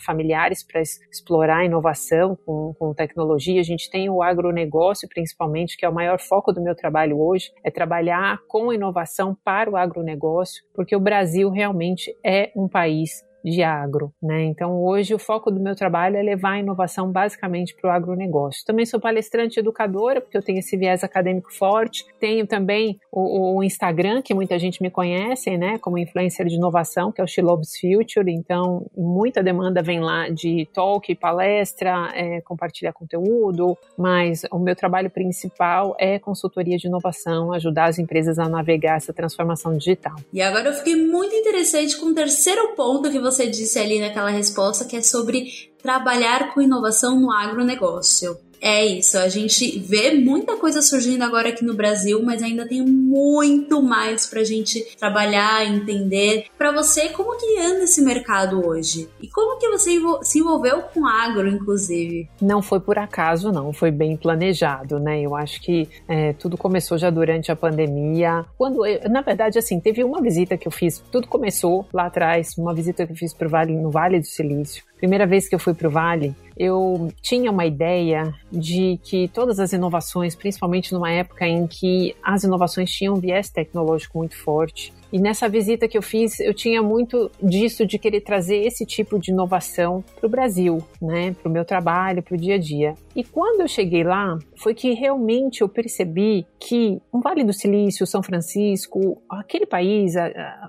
familiares 0.00 0.62
para 0.62 0.80
explorar 0.80 1.66
inovação 1.66 2.35
com, 2.46 2.75
com 2.78 2.94
tecnologia. 2.94 3.61
A 3.61 3.64
gente 3.64 3.90
tem 3.90 4.08
o 4.08 4.23
agronegócio, 4.23 5.06
principalmente, 5.11 5.76
que 5.76 5.85
é 5.85 5.88
o 5.88 5.94
maior 5.94 6.18
foco 6.18 6.50
do 6.50 6.62
meu 6.62 6.75
trabalho 6.75 7.20
hoje, 7.20 7.52
é 7.62 7.70
trabalhar 7.70 8.38
com 8.49 8.73
inovação 8.73 9.37
para 9.44 9.70
o 9.70 9.76
agronegócio, 9.76 10.64
porque 10.75 10.96
o 10.96 11.00
Brasil 11.00 11.50
realmente 11.50 12.16
é 12.25 12.50
um 12.56 12.66
país 12.66 13.23
de 13.50 13.62
agro, 13.62 14.12
né? 14.20 14.44
Então 14.44 14.82
hoje 14.82 15.14
o 15.14 15.18
foco 15.18 15.52
do 15.52 15.60
meu 15.60 15.76
trabalho 15.76 16.16
é 16.16 16.22
levar 16.22 16.52
a 16.52 16.58
inovação 16.58 17.12
basicamente 17.12 17.76
para 17.76 17.90
o 17.90 17.92
agronegócio. 17.92 18.64
Também 18.66 18.84
sou 18.84 18.98
palestrante 18.98 19.60
educadora, 19.60 20.20
porque 20.20 20.36
eu 20.36 20.42
tenho 20.42 20.58
esse 20.58 20.76
viés 20.76 21.04
acadêmico 21.04 21.52
forte. 21.54 22.04
Tenho 22.18 22.46
também 22.46 22.98
o, 23.12 23.58
o 23.58 23.62
Instagram, 23.62 24.20
que 24.20 24.34
muita 24.34 24.58
gente 24.58 24.82
me 24.82 24.90
conhece, 24.90 25.56
né? 25.56 25.78
Como 25.78 25.96
influencer 25.96 26.46
de 26.46 26.56
inovação, 26.56 27.12
que 27.12 27.20
é 27.20 27.24
o 27.24 27.26
Shilob's 27.26 27.78
Future. 27.80 28.32
Então 28.32 28.84
muita 28.96 29.42
demanda 29.42 29.80
vem 29.80 30.00
lá 30.00 30.28
de 30.28 30.68
talk, 30.74 31.14
palestra, 31.14 32.10
é, 32.14 32.40
compartilhar 32.40 32.92
conteúdo, 32.92 33.78
mas 33.96 34.42
o 34.50 34.58
meu 34.58 34.74
trabalho 34.74 35.08
principal 35.10 35.94
é 36.00 36.18
consultoria 36.18 36.76
de 36.76 36.88
inovação, 36.88 37.52
ajudar 37.52 37.84
as 37.84 37.98
empresas 37.98 38.40
a 38.40 38.48
navegar 38.48 38.96
essa 38.96 39.12
transformação 39.12 39.76
digital. 39.76 40.16
E 40.32 40.42
agora 40.42 40.70
eu 40.70 40.72
fiquei 40.72 40.96
muito 40.96 41.34
interessante 41.34 41.96
com 41.96 42.06
o 42.06 42.14
terceiro 42.14 42.74
ponto 42.74 43.08
que 43.08 43.20
você 43.20 43.35
disse 43.44 43.78
ali 43.78 44.00
naquela 44.00 44.30
resposta, 44.30 44.84
que 44.84 44.96
é 44.96 45.02
sobre 45.02 45.70
trabalhar 45.82 46.54
com 46.54 46.62
inovação 46.62 47.20
no 47.20 47.30
agronegócio. 47.30 48.38
É 48.68 48.85
isso, 48.85 49.16
a 49.16 49.28
gente 49.28 49.78
vê 49.78 50.11
muita 50.11 50.56
coisa 50.56 50.82
surgindo 50.82 51.23
agora 51.23 51.50
aqui 51.50 51.64
no 51.64 51.73
Brasil, 51.73 52.20
mas 52.20 52.42
ainda 52.42 52.66
tem 52.66 52.82
muito 52.82 53.80
mais 53.80 54.26
pra 54.26 54.42
gente 54.42 54.85
trabalhar, 54.99 55.64
entender. 55.64 56.46
Para 56.58 56.73
você, 56.73 57.11
como 57.11 57.38
que 57.38 57.61
anda 57.61 57.85
esse 57.85 58.02
mercado 58.02 58.66
hoje? 58.66 59.08
E 59.23 59.28
como 59.28 59.56
que 59.61 59.68
você 59.68 60.00
se 60.23 60.40
envolveu 60.40 60.82
com 60.82 61.06
agro, 61.06 61.46
inclusive? 61.46 62.28
Não 62.42 62.61
foi 62.61 62.80
por 62.80 62.99
acaso, 62.99 63.52
não, 63.52 63.73
foi 63.73 63.92
bem 63.92 64.16
planejado, 64.16 64.99
né? 64.99 65.20
Eu 65.20 65.37
acho 65.37 65.62
que 65.62 65.88
é, 66.08 66.32
tudo 66.32 66.58
começou 66.58 66.99
já 66.99 67.08
durante 67.08 67.52
a 67.52 67.56
pandemia. 67.56 68.44
Quando, 68.58 68.80
na 69.08 69.20
verdade, 69.20 69.61
assim, 69.61 69.78
teve 69.78 70.02
uma 70.02 70.20
visita 70.20 70.58
que 70.58 70.66
eu 70.66 70.73
fiz, 70.73 71.00
tudo 71.12 71.28
começou 71.28 71.87
lá 71.92 72.06
atrás, 72.06 72.58
uma 72.58 72.75
visita 72.75 73.06
que 73.06 73.12
eu 73.12 73.16
fiz 73.16 73.32
pro 73.32 73.49
vale, 73.49 73.76
no 73.76 73.92
Vale 73.92 74.18
do 74.18 74.26
Silício. 74.26 74.82
Primeira 74.98 75.26
vez 75.26 75.48
que 75.48 75.54
eu 75.54 75.58
fui 75.58 75.74
para 75.74 75.88
o 75.88 75.90
Vale, 75.90 76.34
eu 76.56 77.12
tinha 77.20 77.50
uma 77.50 77.66
ideia 77.66 78.34
de 78.50 78.98
que 79.04 79.28
todas 79.28 79.60
as 79.60 79.74
inovações, 79.74 80.34
principalmente 80.34 80.92
numa 80.92 81.10
época 81.10 81.46
em 81.46 81.66
que 81.66 82.16
as 82.22 82.44
inovações 82.44 82.90
tinham 82.90 83.14
um 83.14 83.20
viés 83.20 83.50
tecnológico 83.50 84.18
muito 84.18 84.36
forte, 84.36 84.92
e 85.12 85.18
nessa 85.18 85.48
visita 85.48 85.88
que 85.88 85.96
eu 85.96 86.02
fiz, 86.02 86.40
eu 86.40 86.52
tinha 86.52 86.82
muito 86.82 87.30
disso 87.42 87.86
de 87.86 87.98
querer 87.98 88.20
trazer 88.20 88.66
esse 88.66 88.84
tipo 88.84 89.18
de 89.18 89.30
inovação 89.30 90.04
para 90.18 90.26
o 90.26 90.30
Brasil, 90.30 90.78
né, 91.00 91.34
para 91.40 91.48
o 91.48 91.52
meu 91.52 91.64
trabalho, 91.64 92.22
para 92.22 92.34
o 92.34 92.38
dia 92.38 92.56
a 92.56 92.58
dia. 92.58 92.94
E 93.14 93.25
quando 93.25 93.60
eu 93.60 93.68
cheguei 93.68 94.04
lá, 94.04 94.38
foi 94.56 94.75
que 94.75 94.92
realmente 94.92 95.62
eu 95.62 95.68
percebi 95.68 96.46
que 96.58 97.00
o 97.12 97.20
Vale 97.20 97.44
do 97.44 97.52
Silício, 97.52 98.06
São 98.06 98.22
Francisco, 98.22 99.22
aquele 99.28 99.66
país, 99.66 100.16
a, 100.16 100.26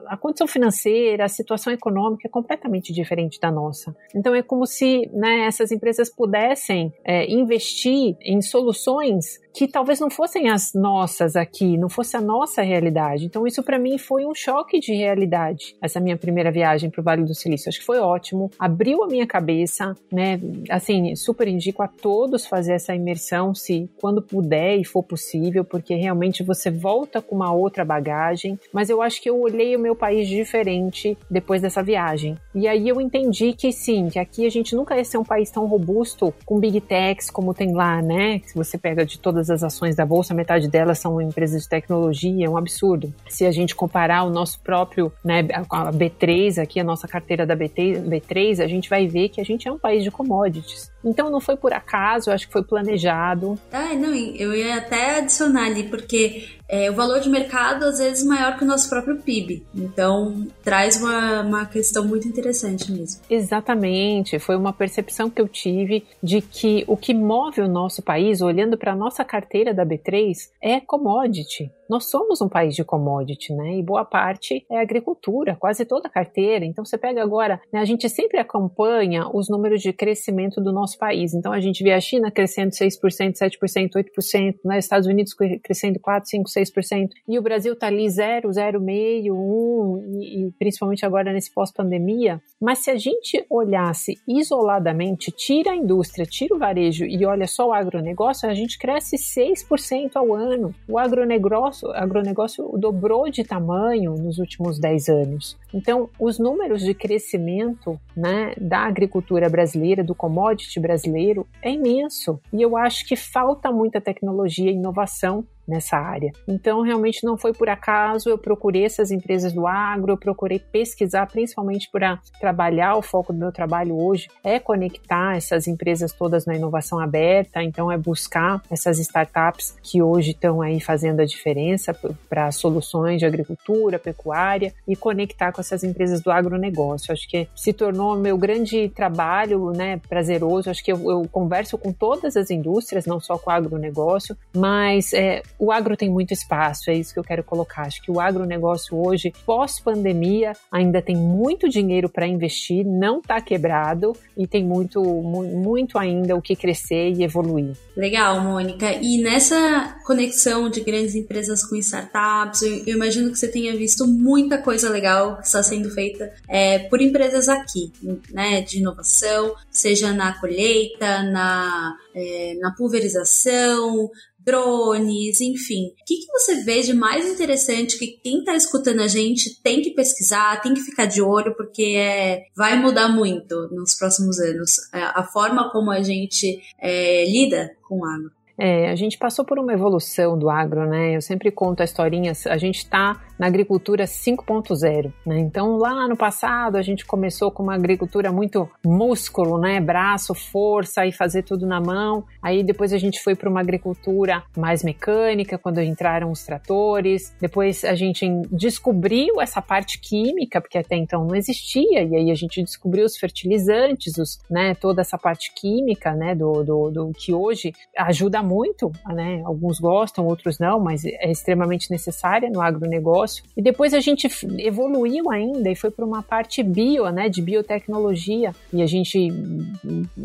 a 0.08 0.18
condição 0.18 0.48
financeira, 0.48 1.26
a 1.26 1.30
situação 1.30 1.74
econômica 1.74 2.28
é 2.28 2.30
completamente 2.30 2.94
diferente 2.94 3.40
da 3.40 3.52
nossa. 3.52 3.96
Então 4.16 4.34
é 4.34 4.42
como 4.42 4.66
se 4.66 5.10
né, 5.14 5.46
essas 5.46 5.72
empresas 5.72 6.10
pudessem 6.10 6.94
é, 7.04 7.30
investir 7.30 8.16
em 8.22 8.42
soluções 8.42 9.40
que 9.58 9.68
talvez 9.68 10.00
não 10.00 10.12
fossem 10.12 10.50
as 10.50 10.72
nossas 10.76 11.36
aqui, 11.36 11.80
não 11.80 11.90
fosse 11.90 12.16
a 12.16 12.22
nossa 12.22 12.62
realidade. 12.62 13.26
Então 13.26 13.48
isso 13.48 13.64
para 13.64 13.80
mim 13.80 13.98
foi 13.98 14.24
um 14.24 14.36
choque 14.36 14.80
de 14.80 14.94
realidade. 14.94 15.76
Essa 15.82 16.00
minha 16.00 16.16
primeira 16.16 16.52
viagem 16.52 16.92
para 16.92 17.02
o 17.02 17.04
Vale 17.04 17.24
do 17.24 17.34
Silício, 17.34 17.68
acho 17.68 17.80
que 17.80 17.86
foi 17.86 17.98
ótimo, 17.98 18.52
abriu 18.60 19.04
a 19.04 19.08
minha 19.08 19.26
cabeça, 19.26 19.96
né? 20.14 20.40
Assim, 20.70 21.16
super 21.16 21.48
indico 21.48 21.82
a 21.82 21.88
todos 21.88 22.46
fazer 22.46 22.74
essa 22.74 22.94
imersão 22.94 23.56
se 23.56 23.90
quando 24.00 24.22
puder 24.22 24.78
e 24.78 24.86
for 24.86 25.02
possível, 25.02 25.66
porque 25.66 25.96
realmente 25.96 26.44
você 26.44 26.70
volta 26.70 27.20
com 27.20 27.36
uma 27.36 27.52
outra 27.52 27.84
bagagem. 27.84 28.60
Mas 28.72 28.92
eu 28.92 29.02
acho 29.02 29.20
que 29.20 29.28
eu 29.28 29.42
olhei 29.42 29.76
o 29.76 29.80
meu 29.80 29.96
país 29.96 30.28
diferente 30.28 31.18
depois 31.32 31.64
dessa 31.64 31.82
viagem. 31.82 32.38
E 32.54 32.68
aí 32.68 32.88
eu 32.88 33.02
entendi 33.02 33.54
que 33.54 33.72
sim, 33.72 34.08
que 34.10 34.20
aqui 34.20 34.46
a 34.46 34.52
gente 34.52 34.76
nunca 34.76 34.96
ia 34.96 35.04
ser 35.04 35.18
um 35.18 35.26
país 35.26 35.50
tão 35.50 35.66
robusto 35.66 36.32
com 36.46 36.60
big 36.60 36.80
techs 36.80 37.32
como 37.32 37.56
tem 37.56 37.74
lá, 37.74 38.04
né? 38.04 38.40
Se 38.46 38.54
você 38.54 38.78
pega 38.78 39.04
de 39.04 39.18
todas 39.18 39.47
todas 39.48 39.50
as 39.50 39.64
ações 39.64 39.96
da 39.96 40.06
bolsa, 40.06 40.34
metade 40.34 40.68
delas 40.68 41.00
são 41.00 41.22
empresas 41.22 41.64
de 41.64 41.70
tecnologia, 41.70 42.46
é 42.46 42.50
um 42.50 42.58
absurdo. 42.58 43.14
Se 43.28 43.46
a 43.46 43.52
gente 43.52 43.74
comparar 43.74 44.24
o 44.24 44.30
nosso 44.30 44.60
próprio, 44.60 45.12
né, 45.24 45.48
a 45.70 45.92
B3 45.92 46.62
aqui, 46.62 46.80
a 46.80 46.84
nossa 46.84 47.08
carteira 47.08 47.46
da 47.46 47.56
B3, 47.56 48.64
a 48.64 48.68
gente 48.68 48.90
vai 48.90 49.08
ver 49.08 49.30
que 49.30 49.40
a 49.42 49.44
gente 49.44 49.68
é 49.68 49.72
um 49.72 49.80
país 49.80 50.04
de 50.04 50.12
commodities. 50.12 50.92
Então 51.08 51.30
não 51.30 51.40
foi 51.40 51.56
por 51.56 51.74
acaso, 51.74 52.32
acho 52.32 52.48
que 52.48 52.54
foi 52.54 52.64
planejado. 52.64 53.60
Ah, 53.72 53.94
não, 53.94 54.14
eu 54.14 54.54
ia 54.54 54.78
até 54.78 55.20
adicionar 55.20 55.66
ali, 55.66 55.84
porque 55.84 56.50
é, 56.70 56.92
o 56.92 56.94
valor 56.94 57.20
de 57.20 57.30
mercado 57.30 57.84
às 57.86 58.00
vezes 58.00 58.26
maior 58.26 58.58
que 58.58 58.64
o 58.64 58.68
nosso 58.68 58.90
próprio 58.90 59.18
PIB. 59.18 59.66
Então 59.74 60.46
traz 60.64 60.98
uma, 60.98 61.42
uma 61.42 61.66
questão 61.66 62.06
muito 62.06 62.28
interessante 62.28 62.92
mesmo. 62.92 63.22
Exatamente, 63.30 64.40
foi 64.40 64.56
uma 64.56 64.74
percepção 64.74 65.30
que 65.30 65.42
eu 65.42 65.48
tive 65.48 66.06
de 66.22 66.42
que 66.42 66.84
o 66.88 66.98
que 66.98 67.14
move 67.14 67.62
o 67.62 67.68
nosso 67.68 68.02
país, 68.02 68.42
olhando 68.42 68.78
para 68.78 68.92
a 68.92 68.96
nossa 68.96 69.24
carteira 69.24 69.74
da 69.74 69.86
B3, 69.86 70.50
é 70.62 70.80
commodity. 70.80 71.72
Nós 71.90 72.10
somos 72.10 72.42
um 72.42 72.50
país 72.50 72.76
de 72.76 72.84
commodity, 72.84 73.54
né? 73.54 73.78
E 73.78 73.84
boa 73.84 74.04
parte 74.04 74.66
é 74.70 74.80
agricultura, 74.80 75.56
quase 75.56 75.86
toda 75.86 76.08
a 76.08 76.12
carteira. 76.12 76.66
Então 76.66 76.84
você 76.84 76.98
pega 76.98 77.22
agora, 77.22 77.62
né, 77.72 77.80
a 77.80 77.86
gente 77.86 78.10
sempre 78.10 78.40
acompanha 78.40 79.28
os 79.34 79.50
números 79.50 79.82
de 79.82 79.94
crescimento 79.94 80.62
do 80.62 80.72
nosso 80.74 80.98
país. 80.98 81.34
Então 81.34 81.52
a 81.52 81.60
gente 81.60 81.84
vê 81.84 81.94
a 81.94 82.00
China 82.00 82.32
crescendo 82.32 82.72
6%, 82.72 83.34
7%, 83.34 83.92
8%, 83.96 84.56
né? 84.66 84.80
Estados 84.80 85.08
Unidos 85.08 85.34
crescendo 85.64 86.00
4, 86.00 86.30
5, 86.30 86.50
6%, 86.50 87.10
e 87.28 87.38
o 87.38 87.42
Brasil 87.42 87.74
está 87.74 87.88
ali 87.88 88.10
0, 88.10 88.50
0,5, 88.50 89.32
1, 89.32 90.22
e, 90.22 90.48
e 90.48 90.52
principalmente 90.58 91.06
agora 91.06 91.32
nesse 91.32 91.54
pós-pandemia. 91.54 92.42
Mas 92.60 92.80
se 92.80 92.92
a 92.92 92.98
gente 92.98 93.46
olhasse 93.50 94.16
isoladamente, 94.28 95.32
tira 95.32 95.72
a 95.72 95.76
indústria, 95.76 96.26
tira 96.26 96.56
o 96.56 96.60
varejo 96.60 97.06
e 97.06 97.26
olha 97.26 97.48
só 97.48 97.70
o 97.70 97.74
agronegócio, 97.74 98.50
a 98.50 98.54
gente 98.54 98.78
cresce 98.78 99.16
6% 99.18 100.12
ao 100.16 100.34
ano. 100.34 100.74
O 100.88 100.98
agronegócio 100.98 101.77
agronegócio, 101.86 102.28
agronegócio 102.28 102.78
dobrou 102.78 103.30
de 103.30 103.44
tamanho 103.44 104.14
nos 104.14 104.38
últimos 104.38 104.80
10 104.80 105.10
anos. 105.10 105.58
Então, 105.74 106.10
os 106.20 106.40
números 106.40 106.82
de 106.82 106.94
crescimento 106.94 108.00
né, 108.16 108.54
da 108.60 108.80
agricultura 108.80 109.50
brasileira, 109.50 110.04
do 110.04 110.16
commodity 110.16 110.80
brasileiro, 110.80 111.46
é 111.62 111.72
imenso. 111.72 112.40
E 112.52 112.62
eu 112.62 112.78
acho 112.78 113.06
que 113.06 113.16
falta 113.16 113.72
muita 113.72 114.02
tecnologia 114.02 114.72
e 114.72 114.76
inovação 114.76 115.46
nessa 115.68 115.98
área. 115.98 116.32
Então, 116.48 116.82
realmente 116.82 117.24
não 117.24 117.38
foi 117.38 117.54
por 117.54 117.70
acaso, 117.70 118.30
eu 118.30 118.38
procurei 118.38 118.86
essas 118.86 119.12
empresas 119.12 119.52
do 119.52 119.68
agro, 119.68 120.14
eu 120.14 120.18
procurei 120.18 120.60
pesquisar, 120.60 121.26
principalmente 121.28 121.90
para 121.92 122.20
trabalhar, 122.40 122.96
o 122.96 123.02
foco 123.02 123.34
do 123.34 123.40
meu 123.40 123.52
trabalho 123.52 123.98
hoje 123.98 124.28
é 124.44 124.60
conectar 124.60 125.36
essas 125.36 125.68
empresas 125.68 126.14
todas 126.14 126.46
na 126.46 126.56
inovação 126.56 127.00
aberta, 127.00 127.62
então 127.62 127.92
é 127.92 127.98
buscar 127.98 128.62
essas 128.70 129.00
startups 129.00 129.76
que 129.82 130.02
hoje 130.02 130.32
estão 130.32 130.62
aí 130.62 130.80
fazendo 130.80 131.22
a 131.22 131.26
diferença 131.26 131.96
para 132.30 132.52
soluções 132.52 133.20
de 133.20 133.26
agricultura, 133.26 134.00
pecuária 134.00 134.74
e 134.88 134.96
conectar 134.96 135.52
com 135.52 135.62
essas 135.62 135.84
empresas 135.84 136.22
do 136.22 136.32
agronegócio. 136.32 137.12
Acho 137.12 137.28
que 137.28 137.48
se 137.56 137.74
tornou 137.74 138.16
meu 138.16 138.38
grande 138.38 138.90
trabalho, 138.90 139.72
né, 139.72 140.00
prazeroso. 140.08 140.70
Acho 140.70 140.84
que 140.84 140.92
eu, 140.92 141.12
eu 141.12 141.28
converso 141.32 141.78
com 141.78 141.92
todas 141.92 142.36
as 142.38 142.50
indústrias, 142.50 143.06
não 143.06 143.20
só 143.20 143.38
com 143.38 143.50
o 143.50 143.54
agronegócio, 143.54 144.38
mas 144.56 145.14
é, 145.14 145.42
o 145.60 145.72
agro 145.72 145.98
tem 145.98 146.10
muito 146.10 146.34
espaço, 146.34 146.90
é 146.90 146.96
isso 146.96 147.14
que 147.14 147.20
eu 147.20 147.24
quero 147.24 147.44
colocar. 147.44 147.84
Acho 147.84 148.02
que 148.02 148.12
o 148.12 148.20
agronegócio 148.20 148.98
hoje, 148.98 149.34
pós-pandemia, 149.46 150.54
ainda 150.72 151.02
tem 151.02 151.16
muito 151.16 151.68
dinheiro 151.68 152.10
para 152.10 152.28
investir, 152.28 152.86
não 152.86 153.20
está 153.20 153.42
quebrado 153.42 154.16
e 154.36 154.46
tem 154.46 154.64
muito, 154.64 155.02
muito 155.04 155.98
ainda 155.98 156.36
o 156.36 156.42
que 156.42 156.56
crescer 156.56 157.12
e 157.12 157.24
evoluir. 157.24 157.76
Legal, 157.96 158.42
Mônica. 158.42 158.92
E 159.02 159.22
nessa 159.22 160.00
conexão 160.06 160.70
de 160.70 160.82
grandes 160.82 161.16
empresas 161.16 161.64
com 161.64 161.76
startups, 161.76 162.62
eu, 162.62 162.96
imagino 162.96 163.32
que 163.32 163.40
você 163.40 163.48
tenha 163.48 163.76
visto 163.76 164.06
muita 164.06 164.60
coisa 164.60 164.90
legal 164.90 165.38
que 165.38 165.48
está 165.48 165.64
sendo 165.64 165.90
feita 165.90 166.32
é, 166.48 166.80
por 166.80 167.02
empresas 167.02 167.50
aqui, 167.50 167.92
né, 168.32 168.62
de 168.62 168.80
inovação, 168.80 169.56
seja 169.72 170.14
na 170.14 170.40
colheita, 170.40 171.24
na, 171.24 171.96
é, 172.14 172.56
na 172.60 172.72
pulverização, 172.72 174.10
drones, 174.48 175.42
enfim. 175.42 175.88
O 175.88 176.06
que, 176.06 176.16
que 176.16 176.32
você 176.32 176.64
vê 176.64 176.82
de 176.82 176.94
mais 176.94 177.28
interessante 177.28 178.00
que 178.00 178.18
quem 178.24 178.40
está 178.40 178.56
escutando 178.56 179.02
a 179.02 179.08
gente 179.08 179.62
tem 179.62 179.82
que 179.82 179.92
pesquisar, 179.92 180.62
tem 180.62 180.74
que 180.74 180.80
ficar 180.80 181.06
de 181.06 181.22
olho, 181.22 181.54
porque 181.58 181.98
é, 181.98 182.46
vai 182.56 182.80
mudar 182.80 183.10
muito 183.10 183.68
nos 183.72 183.94
próximos 183.94 184.40
anos 184.40 184.72
a, 184.94 184.98
é, 184.98 185.04
a 185.04 185.24
forma 185.26 185.70
como 185.70 185.92
a 185.92 186.02
gente 186.02 186.62
é, 186.80 187.26
lida 187.26 187.76
com 187.84 188.06
água. 188.06 188.37
É, 188.60 188.90
a 188.90 188.96
gente 188.96 189.18
passou 189.18 189.46
por 189.46 189.60
uma 189.60 189.72
evolução 189.72 190.38
do 190.38 190.50
agro, 190.50 190.88
né? 190.88 191.16
Eu 191.16 191.22
sempre 191.22 191.52
conto 191.52 191.82
a 191.82 191.84
historinha, 191.84 192.34
a 192.48 192.58
gente 192.58 192.78
está 192.78 193.22
na 193.38 193.46
agricultura 193.46 194.06
5.0, 194.06 195.14
né? 195.26 195.40
Então, 195.40 195.78
lá 195.78 196.08
no 196.08 196.18
passado, 196.18 196.76
a 196.76 196.82
gente 196.82 197.06
começou 197.06 197.52
com 197.52 197.62
uma 197.62 197.76
agricultura 197.76 198.32
muito 198.32 198.68
músculo, 198.84 199.60
né? 199.60 199.80
Braço, 199.80 200.34
força 200.34 201.06
e 201.06 201.12
fazer 201.12 201.44
tudo 201.44 201.68
na 201.68 201.80
mão. 201.80 202.24
Aí 202.42 202.64
depois 202.64 202.92
a 202.94 202.98
gente 202.98 203.22
foi 203.22 203.36
para 203.36 203.50
uma 203.50 203.60
agricultura 203.60 204.44
mais 204.58 204.84
mecânica, 204.84 205.58
quando 205.58 205.80
entraram 205.80 206.32
os 206.32 206.44
tratores. 206.44 207.36
Depois 207.40 207.84
a 207.84 207.94
gente 207.94 208.26
descobriu 208.52 209.40
essa 209.40 209.62
parte 209.62 210.00
química, 210.00 210.60
porque 210.60 210.80
até 210.80 210.96
então 210.96 211.26
não 211.26 211.36
existia, 211.36 212.02
e 212.04 212.16
aí 212.16 212.32
a 212.32 212.36
gente 212.36 212.64
descobriu 212.64 213.06
os 213.06 213.18
fertilizantes, 213.18 214.18
os, 214.18 214.40
né? 214.50 214.74
Toda 214.74 215.02
essa 215.02 215.18
parte 215.18 215.54
química, 215.54 216.14
né? 216.14 216.34
Do, 216.34 216.64
do, 216.64 216.90
do 216.90 217.12
que 217.14 217.34
hoje 217.34 217.72
ajuda 217.96 218.47
muito, 218.48 218.92
né? 219.08 219.42
Alguns 219.46 219.80
gostam, 219.80 220.26
outros 220.26 220.58
não, 220.58 220.80
mas 220.80 221.04
é 221.06 221.30
extremamente 221.30 221.92
necessária 221.92 222.50
no 222.50 222.62
agronegócio. 222.62 223.44
E 223.56 223.62
depois 223.62 223.94
a 223.94 224.00
gente 224.00 224.28
evoluiu 224.58 225.30
ainda 225.30 225.70
e 225.70 225.76
foi 225.76 225.92
para 225.92 226.06
uma 226.06 226.24
parte 226.24 226.64
bio, 226.64 227.10
né? 227.10 227.30
De 227.30 227.42
biotecnologia. 227.42 228.54
E 228.72 228.82
a 228.82 228.88
gente 228.88 229.30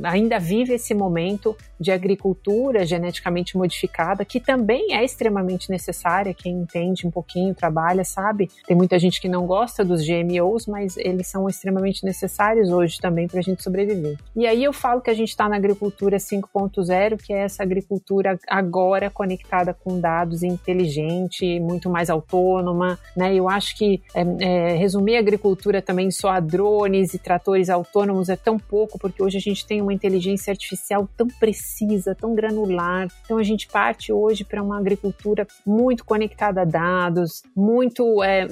ainda 0.04 0.38
vive 0.38 0.74
esse 0.74 0.94
momento 0.94 1.56
de 1.78 1.90
agricultura 1.90 2.86
geneticamente 2.86 3.56
modificada, 3.56 4.24
que 4.24 4.38
também 4.38 4.94
é 4.94 5.04
extremamente 5.04 5.68
necessária. 5.68 6.32
Quem 6.32 6.60
entende 6.60 7.06
um 7.06 7.10
pouquinho, 7.10 7.54
trabalha, 7.54 8.04
sabe. 8.04 8.48
Tem 8.66 8.76
muita 8.76 8.98
gente 8.98 9.20
que 9.20 9.28
não 9.28 9.46
gosta 9.46 9.84
dos 9.84 10.02
GMOs, 10.06 10.66
mas 10.66 10.96
eles 10.96 11.26
são 11.26 11.48
extremamente 11.48 12.04
necessários 12.04 12.70
hoje 12.70 12.98
também 13.00 13.26
para 13.26 13.40
a 13.40 13.42
gente 13.42 13.62
sobreviver. 13.62 14.16
E 14.36 14.46
aí 14.46 14.62
eu 14.62 14.72
falo 14.72 15.00
que 15.00 15.10
a 15.10 15.14
gente 15.14 15.30
está 15.30 15.48
na 15.48 15.56
agricultura 15.56 16.18
5.0, 16.18 17.16
que 17.22 17.32
é 17.32 17.38
essa 17.38 17.62
agricultura 17.62 18.11
agora 18.48 19.10
conectada 19.10 19.74
com 19.74 20.00
dados, 20.00 20.42
inteligente, 20.42 21.60
muito 21.60 21.88
mais 21.90 22.10
autônoma, 22.10 22.98
né? 23.16 23.34
Eu 23.34 23.48
acho 23.48 23.76
que 23.76 24.02
é, 24.14 24.22
é, 24.40 24.74
resumir 24.74 25.16
a 25.16 25.20
agricultura 25.20 25.80
também 25.80 26.10
só 26.10 26.30
a 26.30 26.40
drones 26.40 27.14
e 27.14 27.18
tratores 27.18 27.70
autônomos 27.70 28.28
é 28.28 28.36
tão 28.36 28.58
pouco, 28.58 28.98
porque 28.98 29.22
hoje 29.22 29.38
a 29.38 29.40
gente 29.40 29.66
tem 29.66 29.80
uma 29.80 29.92
inteligência 29.92 30.50
artificial 30.50 31.08
tão 31.16 31.28
precisa, 31.28 32.14
tão 32.14 32.34
granular. 32.34 33.08
Então 33.24 33.38
a 33.38 33.42
gente 33.42 33.68
parte 33.68 34.12
hoje 34.12 34.44
para 34.44 34.62
uma 34.62 34.78
agricultura 34.78 35.46
muito 35.66 36.04
conectada 36.04 36.62
a 36.62 36.64
dados, 36.64 37.42
muito 37.54 38.22
é, 38.22 38.46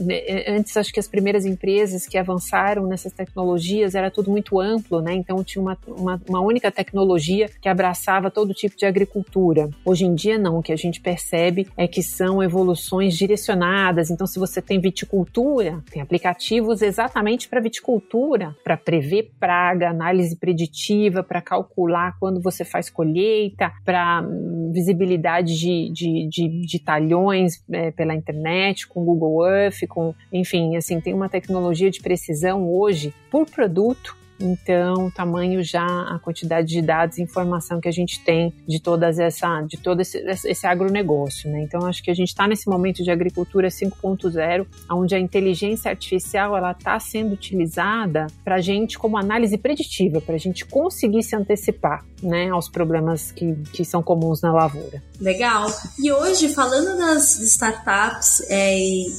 antes 0.49 0.77
acho 0.77 0.93
que 0.93 1.01
as 1.01 1.09
primeiras 1.09 1.45
empresas 1.45 2.07
que 2.07 2.17
avançaram 2.17 2.87
nessas 2.87 3.13
tecnologias 3.13 3.95
era 3.95 4.11
tudo 4.11 4.31
muito 4.31 4.61
amplo, 4.61 5.01
né? 5.01 5.15
Então 5.15 5.43
tinha 5.43 5.63
uma, 5.63 5.77
uma, 5.87 6.21
uma 6.29 6.41
única 6.41 6.71
tecnologia 6.71 7.49
que 7.61 7.69
abraçava 7.69 8.31
todo 8.31 8.55
tipo 8.55 8.77
de 8.77 8.87
agricultura. 8.87 9.50
Hoje 9.85 10.05
em 10.05 10.15
dia 10.15 10.39
não, 10.39 10.59
o 10.59 10.63
que 10.63 10.73
a 10.73 10.77
gente 10.77 11.01
percebe 11.01 11.67
é 11.77 11.87
que 11.87 12.03
são 12.03 12.43
evoluções 12.43 13.17
direcionadas. 13.17 14.11
Então 14.11 14.27
se 14.27 14.39
você 14.39 14.61
tem 14.63 14.81
viticultura, 14.81 15.83
tem 15.91 16.01
aplicativos 16.03 16.83
exatamente 16.83 17.49
para 17.49 17.61
viticultura, 17.61 18.57
para 18.63 18.77
prever 18.77 19.31
praga, 19.39 19.91
análise 19.91 20.37
preditiva, 20.37 21.23
para 21.23 21.41
calcular 21.41 22.17
quando 22.19 22.41
você 22.41 22.65
faz 22.65 22.89
colheita, 22.91 23.73
para 23.85 24.23
hum, 24.23 24.71
visibilidade 24.73 25.59
de, 25.59 25.91
de, 25.93 26.29
de, 26.29 26.67
de 26.67 26.79
talhões 26.79 27.63
é, 27.71 27.91
pela 27.91 28.15
internet, 28.15 28.87
com 28.87 29.05
Google 29.05 29.47
Earth, 29.47 29.87
com, 29.89 30.15
enfim, 30.33 30.77
assim, 30.77 31.01
tem 31.01 31.15
uma 31.15 31.29
tecnologia 31.29 31.91
de 31.91 32.01
precisão 32.01 32.71
hoje 32.71 33.13
por 33.31 33.47
produto 33.49 34.20
então, 34.41 35.11
tamanho 35.11 35.63
já 35.63 35.85
a 35.85 36.19
quantidade 36.19 36.69
de 36.69 36.81
dados 36.81 37.19
e 37.19 37.23
informação 37.23 37.81
que 37.81 37.89
a 37.89 37.93
gente 37.93 38.23
tem 38.25 38.53
de 38.67 38.81
todas 38.81 39.19
essa, 39.19 39.61
de 39.63 39.77
todo 39.77 40.01
esse, 40.01 40.19
esse 40.19 40.67
agronegócio, 40.67 41.51
né? 41.51 41.63
Então, 41.63 41.87
acho 41.87 42.03
que 42.03 42.11
a 42.11 42.15
gente 42.15 42.29
está 42.29 42.49
nesse 42.49 42.69
momento 42.69 43.03
de 43.03 43.11
agricultura 43.11 43.69
5.0, 43.69 44.67
onde 44.91 45.15
a 45.15 45.19
inteligência 45.19 45.91
artificial 45.91 46.57
ela 46.57 46.73
está 46.73 46.99
sendo 46.99 47.33
utilizada 47.33 48.27
para 48.45 48.57
a 48.57 48.61
gente 48.61 48.99
como 48.99 49.19
análise 49.19 49.59
preditiva, 49.59 50.21
para 50.21 50.35
a 50.35 50.39
gente 50.39 50.65
conseguir 50.65 51.23
se 51.23 51.37
antecipar, 51.37 52.05
né, 52.23 52.49
aos 52.51 52.69
problemas 52.69 53.33
que, 53.33 53.55
que 53.73 53.85
são 53.85 54.03
comuns 54.03 54.41
na 54.41 54.53
lavoura. 54.53 55.10
Legal. 55.21 55.67
E 56.03 56.11
hoje, 56.11 56.49
falando 56.49 56.97
das 56.97 57.39
startups 57.41 58.41
é, 58.49 58.75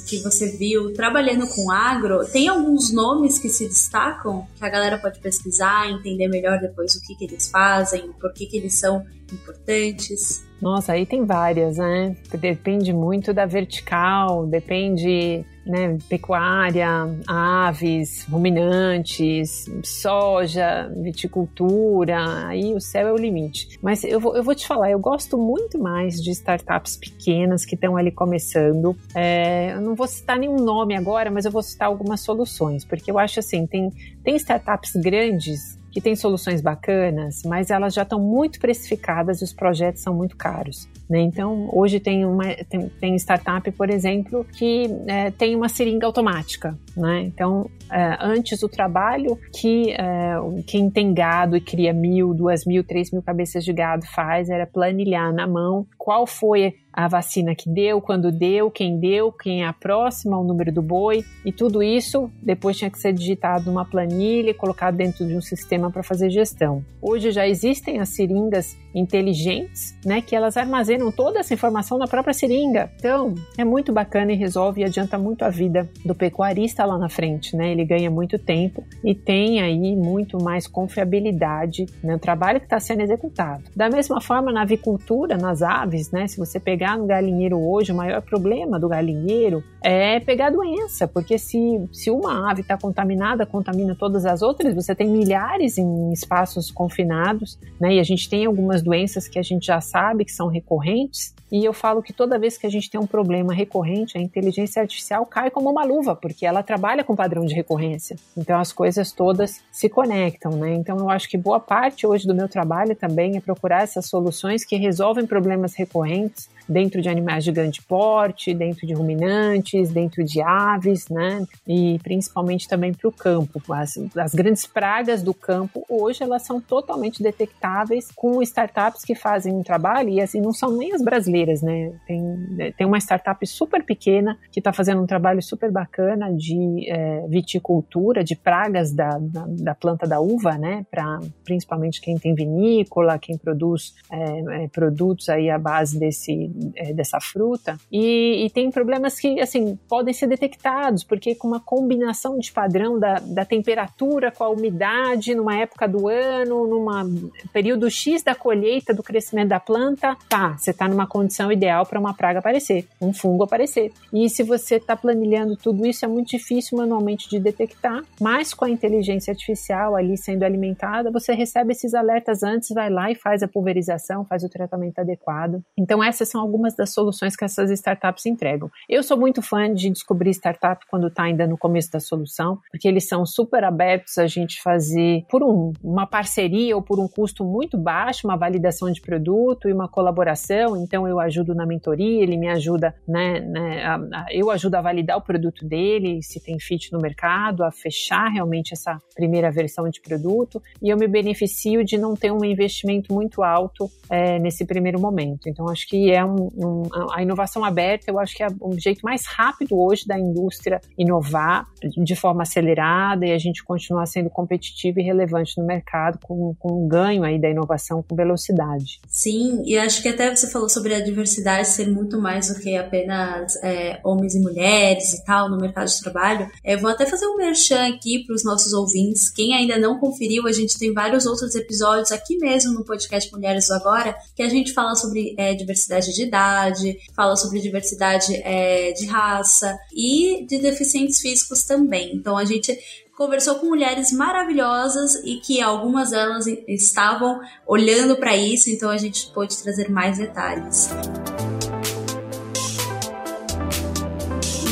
que 0.07 0.17
você 0.23 0.57
viu 0.57 0.91
trabalhando 0.93 1.47
com 1.47 1.69
agro, 1.69 2.25
tem 2.25 2.47
alguns 2.47 2.91
nomes 2.91 3.37
que 3.37 3.49
se 3.49 3.67
destacam 3.67 4.47
que 4.55 4.65
a 4.65 4.69
galera 4.69 4.97
pode 4.97 5.19
pesquisar, 5.19 5.89
entender 5.89 6.27
melhor 6.27 6.59
depois 6.59 6.95
o 6.95 7.01
que, 7.01 7.15
que 7.15 7.25
eles 7.25 7.49
fazem, 7.49 8.11
por 8.19 8.33
que, 8.33 8.47
que 8.47 8.57
eles 8.57 8.79
são 8.79 9.05
importantes? 9.31 10.43
Nossa, 10.59 10.93
aí 10.93 11.05
tem 11.05 11.23
várias, 11.25 11.77
né? 11.77 12.15
Depende 12.33 12.91
muito 12.93 13.33
da 13.33 13.45
vertical, 13.45 14.45
depende, 14.45 15.45
né, 15.65 15.97
pecuária, 16.09 16.87
aves, 17.27 18.25
ruminantes, 18.29 19.65
soja, 19.83 20.91
viticultura, 20.97 22.47
aí 22.47 22.73
o 22.73 22.79
céu 22.79 23.07
é 23.07 23.13
o 23.13 23.17
limite. 23.17 23.77
Mas 23.81 24.03
eu 24.03 24.19
vou, 24.19 24.35
eu 24.35 24.43
vou 24.43 24.55
te 24.55 24.67
falar, 24.67 24.91
eu 24.91 24.99
gosto 24.99 25.37
muito 25.37 25.79
mais 25.79 26.21
de 26.21 26.31
startups 26.31 26.97
pequenas 26.97 27.65
que 27.65 27.75
estão 27.75 27.95
ali 27.95 28.11
começando. 28.11 28.95
É, 29.13 29.73
eu 29.73 29.81
não 29.81 29.95
vou 29.95 30.07
citar 30.07 30.37
nenhum 30.37 30.57
nome 30.57 30.95
agora, 30.95 31.29
mas 31.29 31.45
eu 31.45 31.51
vou 31.51 31.63
citar 31.63 31.87
algumas 31.87 32.21
soluções, 32.21 32.83
porque 32.83 33.11
eu 33.11 33.19
acho 33.19 33.39
assim, 33.39 33.65
tem, 33.67 33.91
tem 34.23 34.35
startups 34.35 34.91
grandes 34.95 35.79
que 35.91 35.99
tem 35.99 36.15
soluções 36.15 36.61
bacanas, 36.61 37.43
mas 37.45 37.69
elas 37.69 37.93
já 37.93 38.03
estão 38.03 38.19
muito 38.19 38.59
precificadas 38.59 39.41
e 39.41 39.43
os 39.43 39.51
projetos 39.51 40.01
são 40.01 40.13
muito 40.13 40.37
caros. 40.37 40.87
Né? 41.11 41.19
Então, 41.23 41.69
hoje 41.73 41.99
tem, 41.99 42.25
uma, 42.25 42.45
tem, 42.69 42.87
tem 42.87 43.15
startup, 43.17 43.69
por 43.73 43.89
exemplo, 43.89 44.45
que 44.45 44.85
é, 45.05 45.29
tem 45.29 45.57
uma 45.57 45.67
seringa 45.67 46.05
automática. 46.05 46.73
Né? 46.95 47.23
Então, 47.23 47.69
é, 47.91 48.17
antes 48.21 48.63
o 48.63 48.69
trabalho 48.69 49.37
que 49.53 49.91
é, 49.91 50.35
quem 50.65 50.89
tem 50.89 51.13
gado 51.13 51.57
e 51.57 51.59
cria 51.59 51.91
mil, 51.91 52.33
duas 52.33 52.65
mil, 52.65 52.81
três 52.81 53.11
mil 53.11 53.21
cabeças 53.21 53.65
de 53.65 53.73
gado 53.73 54.05
faz 54.05 54.49
era 54.49 54.65
planilhar 54.65 55.33
na 55.33 55.45
mão 55.45 55.85
qual 55.97 56.25
foi 56.25 56.75
a 56.93 57.07
vacina 57.07 57.55
que 57.55 57.69
deu, 57.69 58.01
quando 58.01 58.31
deu, 58.31 58.69
quem 58.69 58.99
deu, 58.99 59.31
quem 59.31 59.63
é 59.63 59.67
a 59.67 59.73
próxima, 59.73 60.37
o 60.37 60.43
número 60.43 60.71
do 60.71 60.81
boi, 60.81 61.23
e 61.45 61.51
tudo 61.51 61.81
isso 61.81 62.29
depois 62.41 62.77
tinha 62.77 62.89
que 62.89 62.99
ser 62.99 63.13
digitado 63.13 63.65
numa 63.65 63.85
planilha 63.85 64.49
e 64.49 64.53
colocado 64.53 64.95
dentro 64.95 65.25
de 65.25 65.35
um 65.35 65.41
sistema 65.41 65.89
para 65.89 66.03
fazer 66.03 66.29
gestão. 66.29 66.83
Hoje 67.01 67.31
já 67.31 67.47
existem 67.47 67.99
as 67.99 68.09
seringas 68.09 68.77
inteligentes, 68.93 69.97
né, 70.05 70.21
que 70.21 70.35
elas 70.35 70.57
armazenam 70.57 71.11
toda 71.11 71.39
essa 71.39 71.53
informação 71.53 71.97
na 71.97 72.07
própria 72.07 72.33
seringa. 72.33 72.91
Então, 72.95 73.35
é 73.57 73.63
muito 73.63 73.91
bacana 73.91 74.31
e 74.31 74.35
resolve 74.35 74.81
e 74.81 74.83
adianta 74.83 75.17
muito 75.17 75.43
a 75.43 75.49
vida 75.49 75.89
do 76.05 76.13
pecuarista 76.15 76.85
lá 76.85 76.97
na 76.97 77.09
frente, 77.09 77.55
né? 77.55 77.71
Ele 77.71 77.85
ganha 77.85 78.09
muito 78.09 78.37
tempo 78.37 78.83
e 79.03 79.13
tem 79.13 79.61
aí 79.61 79.95
muito 79.95 80.41
mais 80.41 80.67
confiabilidade 80.67 81.85
no 82.03 82.19
trabalho 82.19 82.59
que 82.59 82.65
está 82.65 82.79
sendo 82.79 83.01
executado. 83.01 83.63
Da 83.75 83.89
mesma 83.89 84.21
forma, 84.21 84.51
na 84.51 84.61
avicultura, 84.61 85.37
nas 85.37 85.61
aves, 85.61 86.11
né? 86.11 86.27
Se 86.27 86.37
você 86.37 86.59
pegar 86.59 86.97
no 86.97 87.05
galinheiro 87.05 87.59
hoje, 87.59 87.91
o 87.91 87.95
maior 87.95 88.21
problema 88.21 88.79
do 88.79 88.89
galinheiro 88.89 89.63
é 89.81 90.19
pegar 90.19 90.51
doença, 90.51 91.07
porque 91.07 91.37
se, 91.37 91.57
se 91.91 92.11
uma 92.11 92.51
ave 92.51 92.61
está 92.61 92.77
contaminada, 92.77 93.45
contamina 93.45 93.95
todas 93.95 94.25
as 94.25 94.41
outras, 94.41 94.75
você 94.75 94.93
tem 94.93 95.09
milhares 95.09 95.77
em 95.77 96.13
espaços 96.13 96.69
confinados, 96.69 97.57
né? 97.79 97.95
E 97.95 97.99
a 97.99 98.03
gente 98.03 98.29
tem 98.29 98.45
algumas 98.45 98.81
doenças 98.81 99.27
que 99.27 99.39
a 99.39 99.41
gente 99.41 99.65
já 99.65 99.81
sabe 99.81 100.23
que 100.23 100.31
são 100.31 100.47
recorrentes, 100.47 101.33
e 101.51 101.65
eu 101.65 101.73
falo 101.73 102.01
que 102.01 102.13
toda 102.13 102.39
vez 102.39 102.57
que 102.57 102.65
a 102.65 102.69
gente 102.69 102.89
tem 102.89 103.01
um 103.01 103.05
problema 103.05 103.53
recorrente, 103.53 104.17
a 104.17 104.21
inteligência 104.21 104.81
artificial 104.81 105.25
cai 105.25 105.51
como 105.51 105.69
uma 105.69 105.83
luva, 105.83 106.15
porque 106.15 106.45
ela 106.45 106.63
trabalha 106.63 107.03
com 107.03 107.13
padrão 107.13 107.45
de 107.45 107.53
recorrência. 107.53 108.15
Então 108.37 108.57
as 108.57 108.71
coisas 108.71 109.11
todas 109.11 109.61
se 109.69 109.89
conectam, 109.89 110.51
né? 110.53 110.75
Então 110.75 110.97
eu 110.97 111.09
acho 111.09 111.27
que 111.27 111.37
boa 111.37 111.59
parte 111.59 112.07
hoje 112.07 112.25
do 112.25 112.33
meu 112.33 112.47
trabalho 112.47 112.95
também 112.95 113.35
é 113.35 113.41
procurar 113.41 113.83
essas 113.83 114.05
soluções 114.05 114.63
que 114.63 114.77
resolvem 114.77 115.25
problemas 115.25 115.73
recorrentes 115.73 116.49
dentro 116.71 117.01
de 117.01 117.09
animais 117.09 117.43
de 117.43 117.51
grande 117.51 117.81
porte, 117.81 118.53
dentro 118.53 118.87
de 118.87 118.93
ruminantes, 118.93 119.91
dentro 119.91 120.23
de 120.23 120.41
aves, 120.41 121.09
né? 121.09 121.45
E 121.67 121.99
principalmente 122.03 122.67
também 122.67 122.93
para 122.93 123.07
o 123.07 123.11
campo. 123.11 123.61
As, 123.73 123.93
as 124.17 124.33
grandes 124.33 124.65
pragas 124.65 125.21
do 125.21 125.33
campo 125.33 125.85
hoje 125.89 126.23
elas 126.23 126.43
são 126.43 126.61
totalmente 126.61 127.21
detectáveis 127.21 128.09
com 128.15 128.41
startups 128.41 129.03
que 129.03 129.15
fazem 129.15 129.53
um 129.53 129.63
trabalho 129.63 130.09
e 130.09 130.21
assim 130.21 130.39
não 130.41 130.53
são 130.53 130.71
nem 130.75 130.93
as 130.93 131.01
brasileiras, 131.01 131.61
né? 131.61 131.93
Tem, 132.07 132.73
tem 132.77 132.87
uma 132.87 132.99
startup 132.99 133.45
super 133.45 133.83
pequena 133.83 134.37
que 134.51 134.59
está 134.59 134.71
fazendo 134.71 135.01
um 135.01 135.05
trabalho 135.05 135.41
super 135.41 135.71
bacana 135.71 136.31
de 136.33 136.89
é, 136.89 137.25
viticultura, 137.27 138.23
de 138.23 138.35
pragas 138.35 138.93
da, 138.93 139.17
da, 139.19 139.45
da, 139.47 139.75
planta 139.75 140.07
da 140.07 140.19
uva, 140.19 140.57
né? 140.57 140.85
Para 140.89 141.19
principalmente 141.43 142.01
quem 142.01 142.17
tem 142.17 142.33
vinícola, 142.33 143.19
quem 143.19 143.37
produz 143.37 143.93
é, 144.11 144.63
é, 144.63 144.67
produtos 144.67 145.29
aí 145.29 145.49
à 145.49 145.57
base 145.57 145.99
desse 145.99 146.51
é, 146.75 146.93
dessa 146.93 147.19
fruta 147.19 147.77
e, 147.91 148.45
e, 148.45 148.49
tem 148.49 148.69
problemas 148.71 149.19
que 149.19 149.39
assim 149.39 149.77
podem 149.87 150.13
ser 150.13 150.27
detectados 150.27 151.03
porque 151.03 151.35
com 151.35 151.47
uma 151.47 151.59
combinação 151.59 152.37
de 152.37 152.51
padrão 152.51 152.99
da, 152.99 153.15
da 153.15 153.45
temperatura 153.45 154.31
com 154.31 154.43
a 154.43 154.49
umidade 154.49 155.35
numa 155.35 155.55
época 155.57 155.87
do 155.87 156.07
ano, 156.07 156.67
num 156.67 157.31
período 157.53 157.89
X 157.89 158.23
da 158.23 158.35
colheita 158.35 158.93
do 158.93 159.03
crescimento 159.03 159.49
da 159.49 159.59
planta, 159.59 160.17
tá, 160.27 160.57
você 160.57 160.71
está 160.71 160.87
numa 160.87 161.07
condição 161.07 161.51
ideal 161.51 161.85
para 161.85 161.99
uma 161.99 162.13
praga 162.13 162.39
aparecer, 162.39 162.87
um 163.01 163.13
fungo 163.13 163.43
aparecer. 163.43 163.91
E 164.13 164.29
se 164.29 164.43
você 164.43 164.75
está 164.75 164.95
planilhando 164.95 165.55
tudo 165.55 165.85
isso 165.85 166.05
é 166.05 166.07
muito 166.07 166.29
difícil 166.29 166.77
manualmente 166.77 167.29
de 167.29 167.39
detectar, 167.39 168.01
mas 168.19 168.53
com 168.53 168.65
a 168.65 168.69
inteligência 168.69 169.31
artificial 169.31 169.95
ali 169.95 170.17
sendo 170.17 170.43
alimentada, 170.43 171.11
você 171.11 171.33
recebe 171.33 171.71
esses 171.71 171.93
alertas 171.93 172.43
antes, 172.43 172.69
vai 172.73 172.89
lá 172.89 173.11
e 173.11 173.15
faz 173.15 173.43
a 173.43 173.47
pulverização, 173.47 174.25
faz 174.25 174.43
o 174.43 174.49
tratamento 174.49 174.99
adequado. 174.99 175.61
Então 175.77 176.03
essas 176.03 176.29
são 176.29 176.41
algumas 176.51 176.75
das 176.75 176.93
soluções 176.93 177.35
que 177.35 177.45
essas 177.45 177.71
startups 177.71 178.25
entregam. 178.25 178.69
Eu 178.89 179.01
sou 179.01 179.17
muito 179.17 179.41
fã 179.41 179.73
de 179.73 179.89
descobrir 179.89 180.31
startup 180.31 180.85
quando 180.89 181.07
está 181.07 181.23
ainda 181.23 181.47
no 181.47 181.57
começo 181.57 181.89
da 181.91 181.99
solução, 181.99 182.59
porque 182.69 182.87
eles 182.87 183.07
são 183.07 183.25
super 183.25 183.63
abertos 183.63 184.17
a 184.17 184.27
gente 184.27 184.61
fazer 184.61 185.23
por 185.29 185.41
um, 185.43 185.71
uma 185.81 186.05
parceria 186.05 186.75
ou 186.75 186.81
por 186.81 186.99
um 186.99 187.07
custo 187.07 187.45
muito 187.45 187.77
baixo, 187.77 188.27
uma 188.27 188.35
validação 188.35 188.91
de 188.91 188.99
produto 189.01 189.69
e 189.69 189.73
uma 189.73 189.87
colaboração. 189.87 190.75
Então 190.75 191.07
eu 191.07 191.19
ajudo 191.19 191.55
na 191.55 191.65
mentoria, 191.65 192.21
ele 192.21 192.37
me 192.37 192.49
ajuda, 192.49 192.93
né, 193.07 193.39
né 193.39 193.85
a, 193.85 193.95
a, 193.95 194.25
eu 194.31 194.51
ajudo 194.51 194.75
a 194.75 194.81
validar 194.81 195.17
o 195.17 195.21
produto 195.21 195.65
dele, 195.65 196.21
se 196.21 196.43
tem 196.43 196.59
fit 196.59 196.91
no 196.91 196.99
mercado, 196.99 197.63
a 197.63 197.71
fechar 197.71 198.27
realmente 198.29 198.73
essa 198.73 198.99
primeira 199.15 199.49
versão 199.49 199.89
de 199.89 200.01
produto 200.01 200.61
e 200.81 200.89
eu 200.89 200.97
me 200.97 201.07
beneficio 201.07 201.85
de 201.85 201.97
não 201.97 202.15
ter 202.15 202.31
um 202.31 202.43
investimento 202.43 203.13
muito 203.13 203.41
alto 203.41 203.89
é, 204.09 204.37
nesse 204.39 204.65
primeiro 204.65 204.99
momento. 204.99 205.47
Então 205.47 205.69
acho 205.69 205.87
que 205.87 206.11
é 206.11 206.23
um, 206.25 206.30
um, 206.35 206.83
a 207.11 207.21
inovação 207.21 207.63
aberta, 207.63 208.09
eu 208.09 208.19
acho 208.19 208.35
que 208.35 208.43
é 208.43 208.47
o 208.59 208.77
jeito 208.79 209.01
mais 209.03 209.25
rápido 209.25 209.79
hoje 209.79 210.05
da 210.05 210.17
indústria 210.17 210.81
inovar 210.97 211.67
de 211.81 212.15
forma 212.15 212.43
acelerada 212.43 213.25
e 213.25 213.31
a 213.31 213.37
gente 213.37 213.63
continuar 213.63 214.05
sendo 214.05 214.29
competitivo 214.29 214.99
e 214.99 215.03
relevante 215.03 215.57
no 215.57 215.65
mercado 215.65 216.19
com, 216.23 216.53
com 216.59 216.85
um 216.85 216.87
ganho 216.87 217.23
aí 217.23 217.39
da 217.39 217.49
inovação 217.49 218.03
com 218.07 218.15
velocidade. 218.15 218.99
Sim, 219.07 219.63
e 219.65 219.77
acho 219.77 220.01
que 220.01 220.09
até 220.09 220.33
você 220.33 220.49
falou 220.49 220.69
sobre 220.69 220.93
a 220.93 220.99
diversidade 220.99 221.67
ser 221.67 221.89
muito 221.89 222.19
mais 222.19 222.47
do 222.47 222.59
que 222.59 222.75
apenas 222.75 223.55
é, 223.63 223.99
homens 224.03 224.35
e 224.35 224.39
mulheres 224.39 225.13
e 225.13 225.25
tal 225.25 225.49
no 225.49 225.57
mercado 225.57 225.87
de 225.87 226.01
trabalho. 226.01 226.49
Eu 226.63 226.79
vou 226.79 226.89
até 226.89 227.05
fazer 227.05 227.25
um 227.27 227.37
merchan 227.37 227.87
aqui 227.87 228.23
para 228.25 228.35
os 228.35 228.43
nossos 228.43 228.73
ouvintes. 228.73 229.29
Quem 229.29 229.53
ainda 229.53 229.77
não 229.77 229.99
conferiu, 229.99 230.47
a 230.47 230.51
gente 230.51 230.77
tem 230.77 230.93
vários 230.93 231.25
outros 231.25 231.55
episódios 231.55 232.11
aqui 232.11 232.37
mesmo 232.37 232.73
no 232.73 232.85
podcast 232.85 233.31
Mulheres 233.31 233.67
do 233.67 233.73
Agora 233.73 234.15
que 234.35 234.43
a 234.43 234.49
gente 234.49 234.73
fala 234.73 234.95
sobre 234.95 235.35
é, 235.37 235.53
diversidade 235.53 236.13
de 236.13 236.20
idade, 236.23 236.97
fala 237.15 237.35
sobre 237.35 237.59
diversidade 237.59 238.35
é, 238.43 238.91
de 238.93 239.05
raça 239.05 239.77
e 239.93 240.45
de 240.45 240.59
deficientes 240.59 241.19
físicos 241.19 241.63
também. 241.63 242.15
Então 242.15 242.37
a 242.37 242.45
gente 242.45 242.77
conversou 243.17 243.55
com 243.55 243.67
mulheres 243.67 244.11
maravilhosas 244.11 245.15
e 245.23 245.35
que 245.35 245.61
algumas 245.61 246.11
delas 246.11 246.47
estavam 246.67 247.39
olhando 247.67 248.15
para 248.17 248.35
isso, 248.35 248.69
então 248.69 248.89
a 248.89 248.97
gente 248.97 249.31
pôde 249.31 249.57
trazer 249.61 249.89
mais 249.89 250.17
detalhes. 250.17 250.89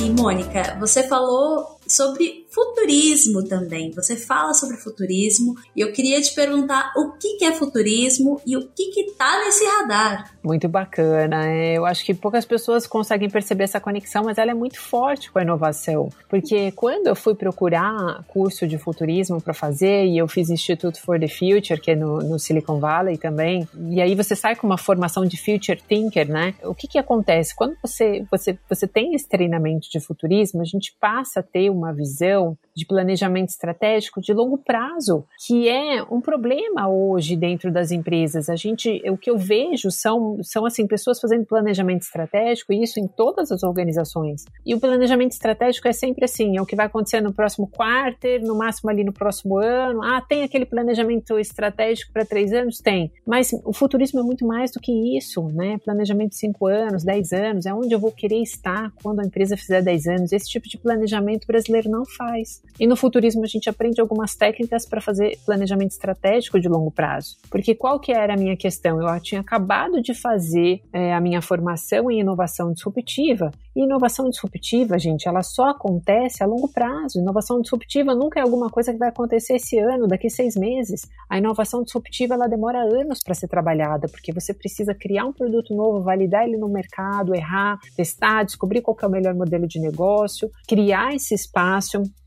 E 0.01 0.09
Mônica, 0.09 0.77
você 0.79 1.07
falou 1.07 1.78
sobre 1.89 2.45
futurismo 2.49 3.43
também. 3.43 3.91
Você 3.91 4.15
fala 4.15 4.53
sobre 4.53 4.77
futurismo 4.77 5.55
e 5.75 5.81
eu 5.81 5.91
queria 5.91 6.21
te 6.21 6.33
perguntar 6.33 6.91
o 6.95 7.11
que, 7.13 7.43
é 7.43 7.51
futurismo 7.51 8.41
e 8.45 8.57
o 8.57 8.67
que 8.67 8.89
está 9.01 9.39
nesse 9.39 9.65
radar. 9.65 10.31
Muito 10.43 10.67
bacana. 10.67 11.47
É, 11.47 11.77
eu 11.77 11.85
acho 11.85 12.05
que 12.05 12.13
poucas 12.13 12.45
pessoas 12.45 12.85
conseguem 12.85 13.29
perceber 13.29 13.63
essa 13.63 13.79
conexão, 13.79 14.23
mas 14.25 14.37
ela 14.37 14.51
é 14.51 14.53
muito 14.53 14.79
forte 14.79 15.31
com 15.31 15.39
a 15.39 15.41
inovação. 15.41 16.09
Porque 16.27 16.71
quando 16.71 17.07
eu 17.07 17.15
fui 17.15 17.35
procurar 17.35 18.23
curso 18.27 18.67
de 18.67 18.77
futurismo 18.77 19.41
para 19.41 19.53
fazer, 19.53 20.05
e 20.05 20.17
eu 20.17 20.27
fiz 20.27 20.49
Instituto 20.49 21.01
for 21.01 21.19
the 21.19 21.27
Future, 21.27 21.79
que 21.79 21.91
é 21.91 21.95
no, 21.95 22.19
no, 22.19 22.39
Silicon 22.39 22.79
Valley 22.79 23.17
também, 23.17 23.67
e 23.89 24.01
aí 24.01 24.15
você 24.15 24.35
sai 24.35 24.55
com 24.55 24.67
uma 24.67 24.77
formação 24.77 25.25
de 25.25 25.37
Future 25.37 25.81
Thinker, 25.87 26.29
né? 26.29 26.53
O 26.63 26.75
que, 26.75 26.87
que 26.87 26.97
acontece? 26.97 27.55
Quando 27.55 27.75
você, 27.81 28.25
você, 28.29 28.57
você 28.67 28.87
tem 28.87 29.13
esse 29.13 29.27
treinamento 29.27 29.89
de 29.89 29.99
futurismo, 29.99 30.61
a 30.61 30.65
gente 30.65 30.95
passa 30.99 31.39
a 31.39 31.43
ter 31.43 31.69
uma 31.69 31.78
visão 31.93 32.57
de 32.75 32.85
planejamento 32.85 33.49
estratégico 33.49 34.21
de 34.21 34.33
longo 34.33 34.57
prazo, 34.57 35.25
que 35.45 35.67
é 35.67 36.01
um 36.03 36.21
problema 36.21 36.87
hoje 36.87 37.35
dentro 37.35 37.71
das 37.71 37.91
empresas. 37.91 38.49
A 38.49 38.55
gente, 38.55 39.01
o 39.09 39.17
que 39.17 39.29
eu 39.29 39.37
vejo 39.37 39.91
são, 39.91 40.37
são 40.43 40.65
assim 40.65 40.87
pessoas 40.87 41.19
fazendo 41.19 41.45
planejamento 41.45 42.03
estratégico, 42.03 42.71
e 42.71 42.81
isso 42.81 42.99
em 42.99 43.07
todas 43.07 43.51
as 43.51 43.63
organizações. 43.63 44.45
E 44.65 44.73
o 44.73 44.79
planejamento 44.79 45.31
estratégico 45.31 45.87
é 45.87 45.93
sempre 45.93 46.25
assim, 46.25 46.57
é 46.57 46.61
o 46.61 46.65
que 46.65 46.75
vai 46.75 46.85
acontecer 46.85 47.21
no 47.21 47.33
próximo 47.33 47.67
quarto, 47.67 48.27
no 48.41 48.55
máximo 48.55 48.89
ali 48.89 49.03
no 49.03 49.13
próximo 49.13 49.57
ano. 49.57 50.01
Ah, 50.03 50.21
tem 50.21 50.43
aquele 50.43 50.65
planejamento 50.65 51.37
estratégico 51.37 52.13
para 52.13 52.25
três 52.25 52.53
anos? 52.53 52.79
Tem. 52.79 53.11
Mas 53.25 53.51
o 53.65 53.73
futurismo 53.73 54.19
é 54.19 54.23
muito 54.23 54.45
mais 54.45 54.71
do 54.71 54.79
que 54.79 55.17
isso, 55.17 55.43
né? 55.49 55.77
Planejamento 55.83 56.29
de 56.29 56.37
cinco 56.37 56.67
anos, 56.67 57.03
dez 57.03 57.33
anos, 57.33 57.65
é 57.65 57.73
onde 57.73 57.93
eu 57.93 57.99
vou 57.99 58.11
querer 58.11 58.41
estar 58.41 58.91
quando 59.01 59.19
a 59.19 59.25
empresa 59.25 59.57
fizer 59.57 59.81
dez 59.81 60.07
anos. 60.07 60.31
Esse 60.31 60.49
tipo 60.49 60.67
de 60.67 60.77
planejamento 60.77 61.45
brasileiro 61.45 61.68
não 61.89 62.05
faz. 62.05 62.61
E 62.79 62.87
no 62.87 62.95
futurismo 62.95 63.43
a 63.43 63.47
gente 63.47 63.69
aprende 63.69 64.01
algumas 64.01 64.35
técnicas 64.35 64.85
para 64.85 65.01
fazer 65.01 65.37
planejamento 65.45 65.91
estratégico 65.91 66.59
de 66.59 66.67
longo 66.67 66.91
prazo. 66.91 67.37
Porque 67.49 67.75
qual 67.75 67.99
que 67.99 68.11
era 68.11 68.33
a 68.33 68.37
minha 68.37 68.55
questão? 68.55 69.01
Eu 69.01 69.19
tinha 69.19 69.41
acabado 69.41 70.01
de 70.01 70.13
fazer 70.13 70.81
é, 70.93 71.13
a 71.13 71.19
minha 71.19 71.41
formação 71.41 72.09
em 72.09 72.19
inovação 72.19 72.71
disruptiva. 72.73 73.51
E 73.75 73.83
inovação 73.83 74.29
disruptiva, 74.29 74.97
gente, 74.97 75.27
ela 75.27 75.43
só 75.43 75.69
acontece 75.69 76.43
a 76.43 76.47
longo 76.47 76.67
prazo. 76.67 77.19
Inovação 77.19 77.61
disruptiva 77.61 78.15
nunca 78.15 78.39
é 78.39 78.43
alguma 78.43 78.69
coisa 78.69 78.91
que 78.91 78.99
vai 78.99 79.09
acontecer 79.09 79.55
esse 79.55 79.77
ano, 79.79 80.07
daqui 80.07 80.29
seis 80.29 80.55
meses. 80.55 81.07
A 81.29 81.37
inovação 81.37 81.83
disruptiva 81.83 82.33
ela 82.33 82.47
demora 82.47 82.79
anos 82.79 83.21
para 83.23 83.33
ser 83.33 83.47
trabalhada, 83.47 84.07
porque 84.07 84.33
você 84.33 84.53
precisa 84.53 84.93
criar 84.93 85.25
um 85.25 85.33
produto 85.33 85.75
novo, 85.75 86.01
validar 86.01 86.45
ele 86.45 86.57
no 86.57 86.67
mercado, 86.67 87.35
errar, 87.35 87.79
testar, 87.95 88.43
descobrir 88.43 88.81
qual 88.81 88.97
é 89.01 89.07
o 89.07 89.09
melhor 89.09 89.33
modelo 89.33 89.67
de 89.67 89.79
negócio, 89.79 90.49
criar 90.67 91.13
esse 91.15 91.33
espaço 91.33 91.58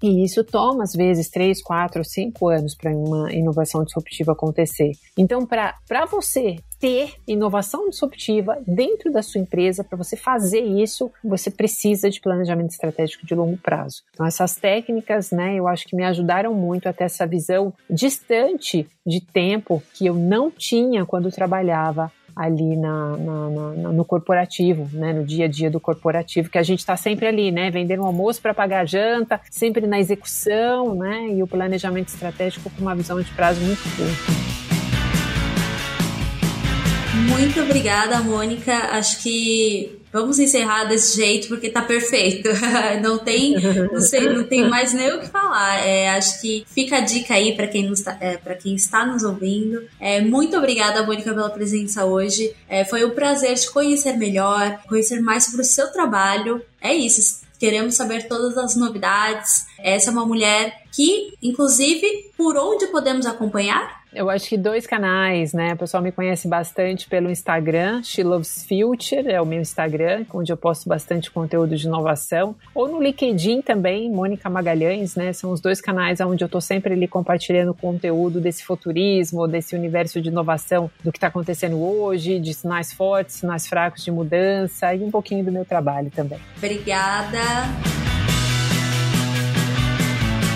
e 0.03 0.25
isso 0.25 0.43
toma, 0.45 0.83
às 0.83 0.93
vezes, 0.93 1.31
três, 1.31 1.63
quatro, 1.63 2.05
cinco 2.05 2.49
anos 2.49 2.75
para 2.75 2.91
uma 2.91 3.33
inovação 3.33 3.85
disruptiva 3.85 4.33
acontecer. 4.33 4.93
Então, 5.17 5.47
para 5.47 6.07
você 6.11 6.57
ter 6.79 7.15
inovação 7.29 7.89
disruptiva 7.89 8.59
dentro 8.67 9.13
da 9.13 9.23
sua 9.23 9.41
empresa, 9.41 9.85
para 9.85 9.97
você 9.97 10.17
fazer 10.17 10.63
isso, 10.63 11.13
você 11.23 11.49
precisa 11.49 12.11
de 12.11 12.21
planejamento 12.21 12.71
estratégico 12.71 13.25
de 13.25 13.35
longo 13.37 13.57
prazo. 13.57 14.03
Então, 14.13 14.27
essas 14.27 14.57
técnicas, 14.57 15.31
né, 15.31 15.55
eu 15.55 15.69
acho 15.69 15.87
que 15.87 15.95
me 15.95 16.05
ajudaram 16.05 16.53
muito 16.53 16.89
a 16.89 16.93
ter 16.93 17.05
essa 17.05 17.25
visão 17.25 17.73
distante 17.89 18.89
de 19.07 19.21
tempo 19.21 19.81
que 19.95 20.07
eu 20.07 20.15
não 20.15 20.51
tinha 20.51 21.07
quando 21.07 21.31
trabalhava 21.31 22.11
ali 22.35 22.77
na, 22.77 23.17
na, 23.17 23.51
na, 23.51 23.93
no 23.93 24.05
corporativo, 24.05 24.89
né, 24.93 25.13
no 25.13 25.25
dia 25.25 25.45
a 25.45 25.49
dia 25.49 25.71
do 25.71 25.81
corporativo, 25.81 26.51
que 26.51 26.59
a 26.59 26.63
gente 26.63 26.81
está 26.81 26.97
sempre 26.97 27.27
ali, 27.27 27.51
né, 27.51 27.71
vendendo 27.71 28.03
um 28.03 28.07
almoço 28.07 28.41
para 28.41 28.55
pagar 28.55 28.81
a 28.81 28.85
janta, 28.85 29.41
sempre 29.51 29.87
na 29.87 29.99
execução, 29.99 30.95
né, 30.95 31.29
e 31.29 31.43
o 31.43 31.47
planejamento 31.47 32.09
estratégico 32.09 32.71
com 32.71 32.83
uma 32.83 32.95
visão 32.95 33.21
de 33.21 33.31
prazo 33.33 33.61
muito 33.61 33.83
curta. 33.97 34.53
Muito 37.29 37.61
obrigada, 37.61 38.21
Mônica. 38.21 38.73
Acho 38.73 39.23
que 39.23 40.02
vamos 40.13 40.39
encerrar 40.39 40.85
desse 40.85 41.17
jeito 41.17 41.49
porque 41.49 41.71
tá 41.71 41.83
perfeito. 41.83 42.49
não 43.03 43.19
tem, 43.19 43.57
não, 43.91 44.01
sei, 44.01 44.29
não 44.29 44.45
tem 44.45 44.69
mais 44.69 44.93
nem 44.93 45.13
o 45.15 45.21
que 45.21 45.29
falar. 45.29 45.79
É, 45.87 46.11
acho 46.11 46.41
que 46.41 46.65
fica 46.69 46.99
a 46.99 47.01
dica 47.01 47.35
aí 47.35 47.57
para 47.57 47.67
quem, 47.67 47.91
está, 47.91 48.17
é, 48.21 48.37
quem 48.55 48.75
está 48.75 49.07
nos 49.07 49.23
ouvindo. 49.23 49.83
É, 49.99 50.21
muito 50.21 50.57
obrigada, 50.57 51.05
Mônica, 51.05 51.33
pela 51.33 51.51
presença 51.51 52.05
hoje. 52.05 52.55
É, 52.69 52.85
foi 52.85 53.05
um 53.05 53.11
prazer 53.11 53.55
te 53.57 53.71
conhecer 53.71 54.17
melhor, 54.17 54.81
conhecer 54.87 55.21
mais 55.21 55.45
sobre 55.45 55.63
o 55.63 55.65
seu 55.65 55.91
trabalho. 55.91 56.63
É 56.81 56.95
isso. 56.95 57.41
Queremos 57.59 57.95
saber 57.95 58.27
todas 58.27 58.59
as 58.59 58.77
novidades. 58.77 59.67
Essa 59.79 60.11
é 60.11 60.13
uma 60.13 60.27
mulher 60.27 60.83
que, 60.93 61.33
inclusive, 61.41 62.31
por 62.37 62.57
onde 62.57 62.89
podemos 62.89 63.25
acompanhar? 63.25 64.02
Eu 64.15 64.29
acho 64.29 64.49
que 64.49 64.59
dois 64.59 64.87
canais, 64.87 65.55
né? 65.55 65.73
O 65.73 65.77
pessoal 65.77 66.03
me 66.03 66.13
conhece 66.13 66.47
bastante 66.47 67.09
pelo 67.09 67.31
Instagram, 67.31 68.03
She 68.03 68.23
Loves 68.23 68.67
Future, 68.67 69.27
é 69.27 69.41
o 69.41 69.47
meu 69.47 69.61
Instagram, 69.61 70.27
onde 70.33 70.53
eu 70.53 70.57
posto 70.57 70.87
bastante 70.87 71.31
conteúdo 71.31 71.75
de 71.75 71.87
inovação. 71.87 72.55
Ou 72.75 72.89
no 72.89 73.03
LinkedIn 73.03 73.63
também, 73.63 74.11
Mônica 74.11 74.51
Magalhães, 74.51 75.17
né? 75.17 75.33
São 75.33 75.51
os 75.51 75.61
dois 75.61 75.81
canais 75.81 76.21
onde 76.21 76.45
eu 76.45 76.47
estou 76.47 76.61
sempre 76.61 76.93
ali 76.93 77.09
compartilhando 77.09 77.73
conteúdo 77.73 78.39
desse 78.39 78.63
futurismo, 78.65 79.49
desse 79.49 79.75
universo 79.75 80.21
de 80.21 80.29
inovação, 80.29 80.91
do 81.03 81.11
que 81.11 81.17
está 81.17 81.29
acontecendo 81.29 81.83
hoje, 81.83 82.39
de 82.39 82.53
sinais 82.53 82.93
fortes, 82.93 83.37
sinais 83.37 83.67
fracos 83.67 84.05
de 84.05 84.11
mudança 84.11 84.95
e 84.95 85.03
um 85.03 85.11
pouquinho 85.11 85.43
do 85.43 85.51
meu 85.51 85.65
trabalho 85.65 86.11
também. 86.11 86.39
Obrigada. 86.59 88.12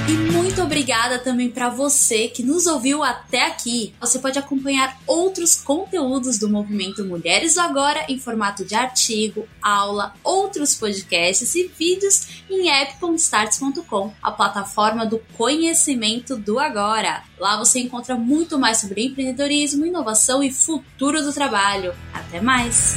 E 0.09 0.13
muito 0.13 0.63
obrigada 0.63 1.19
também 1.19 1.51
para 1.51 1.69
você 1.69 2.29
que 2.29 2.43
nos 2.43 2.67
ouviu 2.67 3.03
até 3.03 3.47
aqui. 3.47 3.93
Você 4.01 4.21
pode 4.21 4.39
acompanhar 4.39 4.97
outros 5.05 5.57
conteúdos 5.57 6.39
do 6.39 6.49
movimento 6.49 7.05
Mulheres 7.05 7.55
do 7.55 7.61
Agora 7.61 8.05
em 8.09 8.17
formato 8.17 8.65
de 8.65 8.77
artigo, 8.77 9.49
aula, 9.61 10.15
outros 10.23 10.77
podcasts 10.77 11.57
e 11.57 11.67
vídeos 11.67 12.45
em 12.49 12.71
app.starts.com, 12.71 14.13
a 14.23 14.31
plataforma 14.31 15.05
do 15.05 15.21
conhecimento 15.37 16.37
do 16.37 16.61
agora. 16.61 17.25
Lá 17.37 17.57
você 17.57 17.81
encontra 17.81 18.15
muito 18.15 18.59
mais 18.61 18.79
sobre 18.79 19.07
empreendedorismo, 19.07 19.85
inovação 19.85 20.41
e 20.41 20.53
futuro 20.53 21.21
do 21.21 21.33
trabalho. 21.33 21.93
Até 22.15 22.41
mais! 22.41 22.97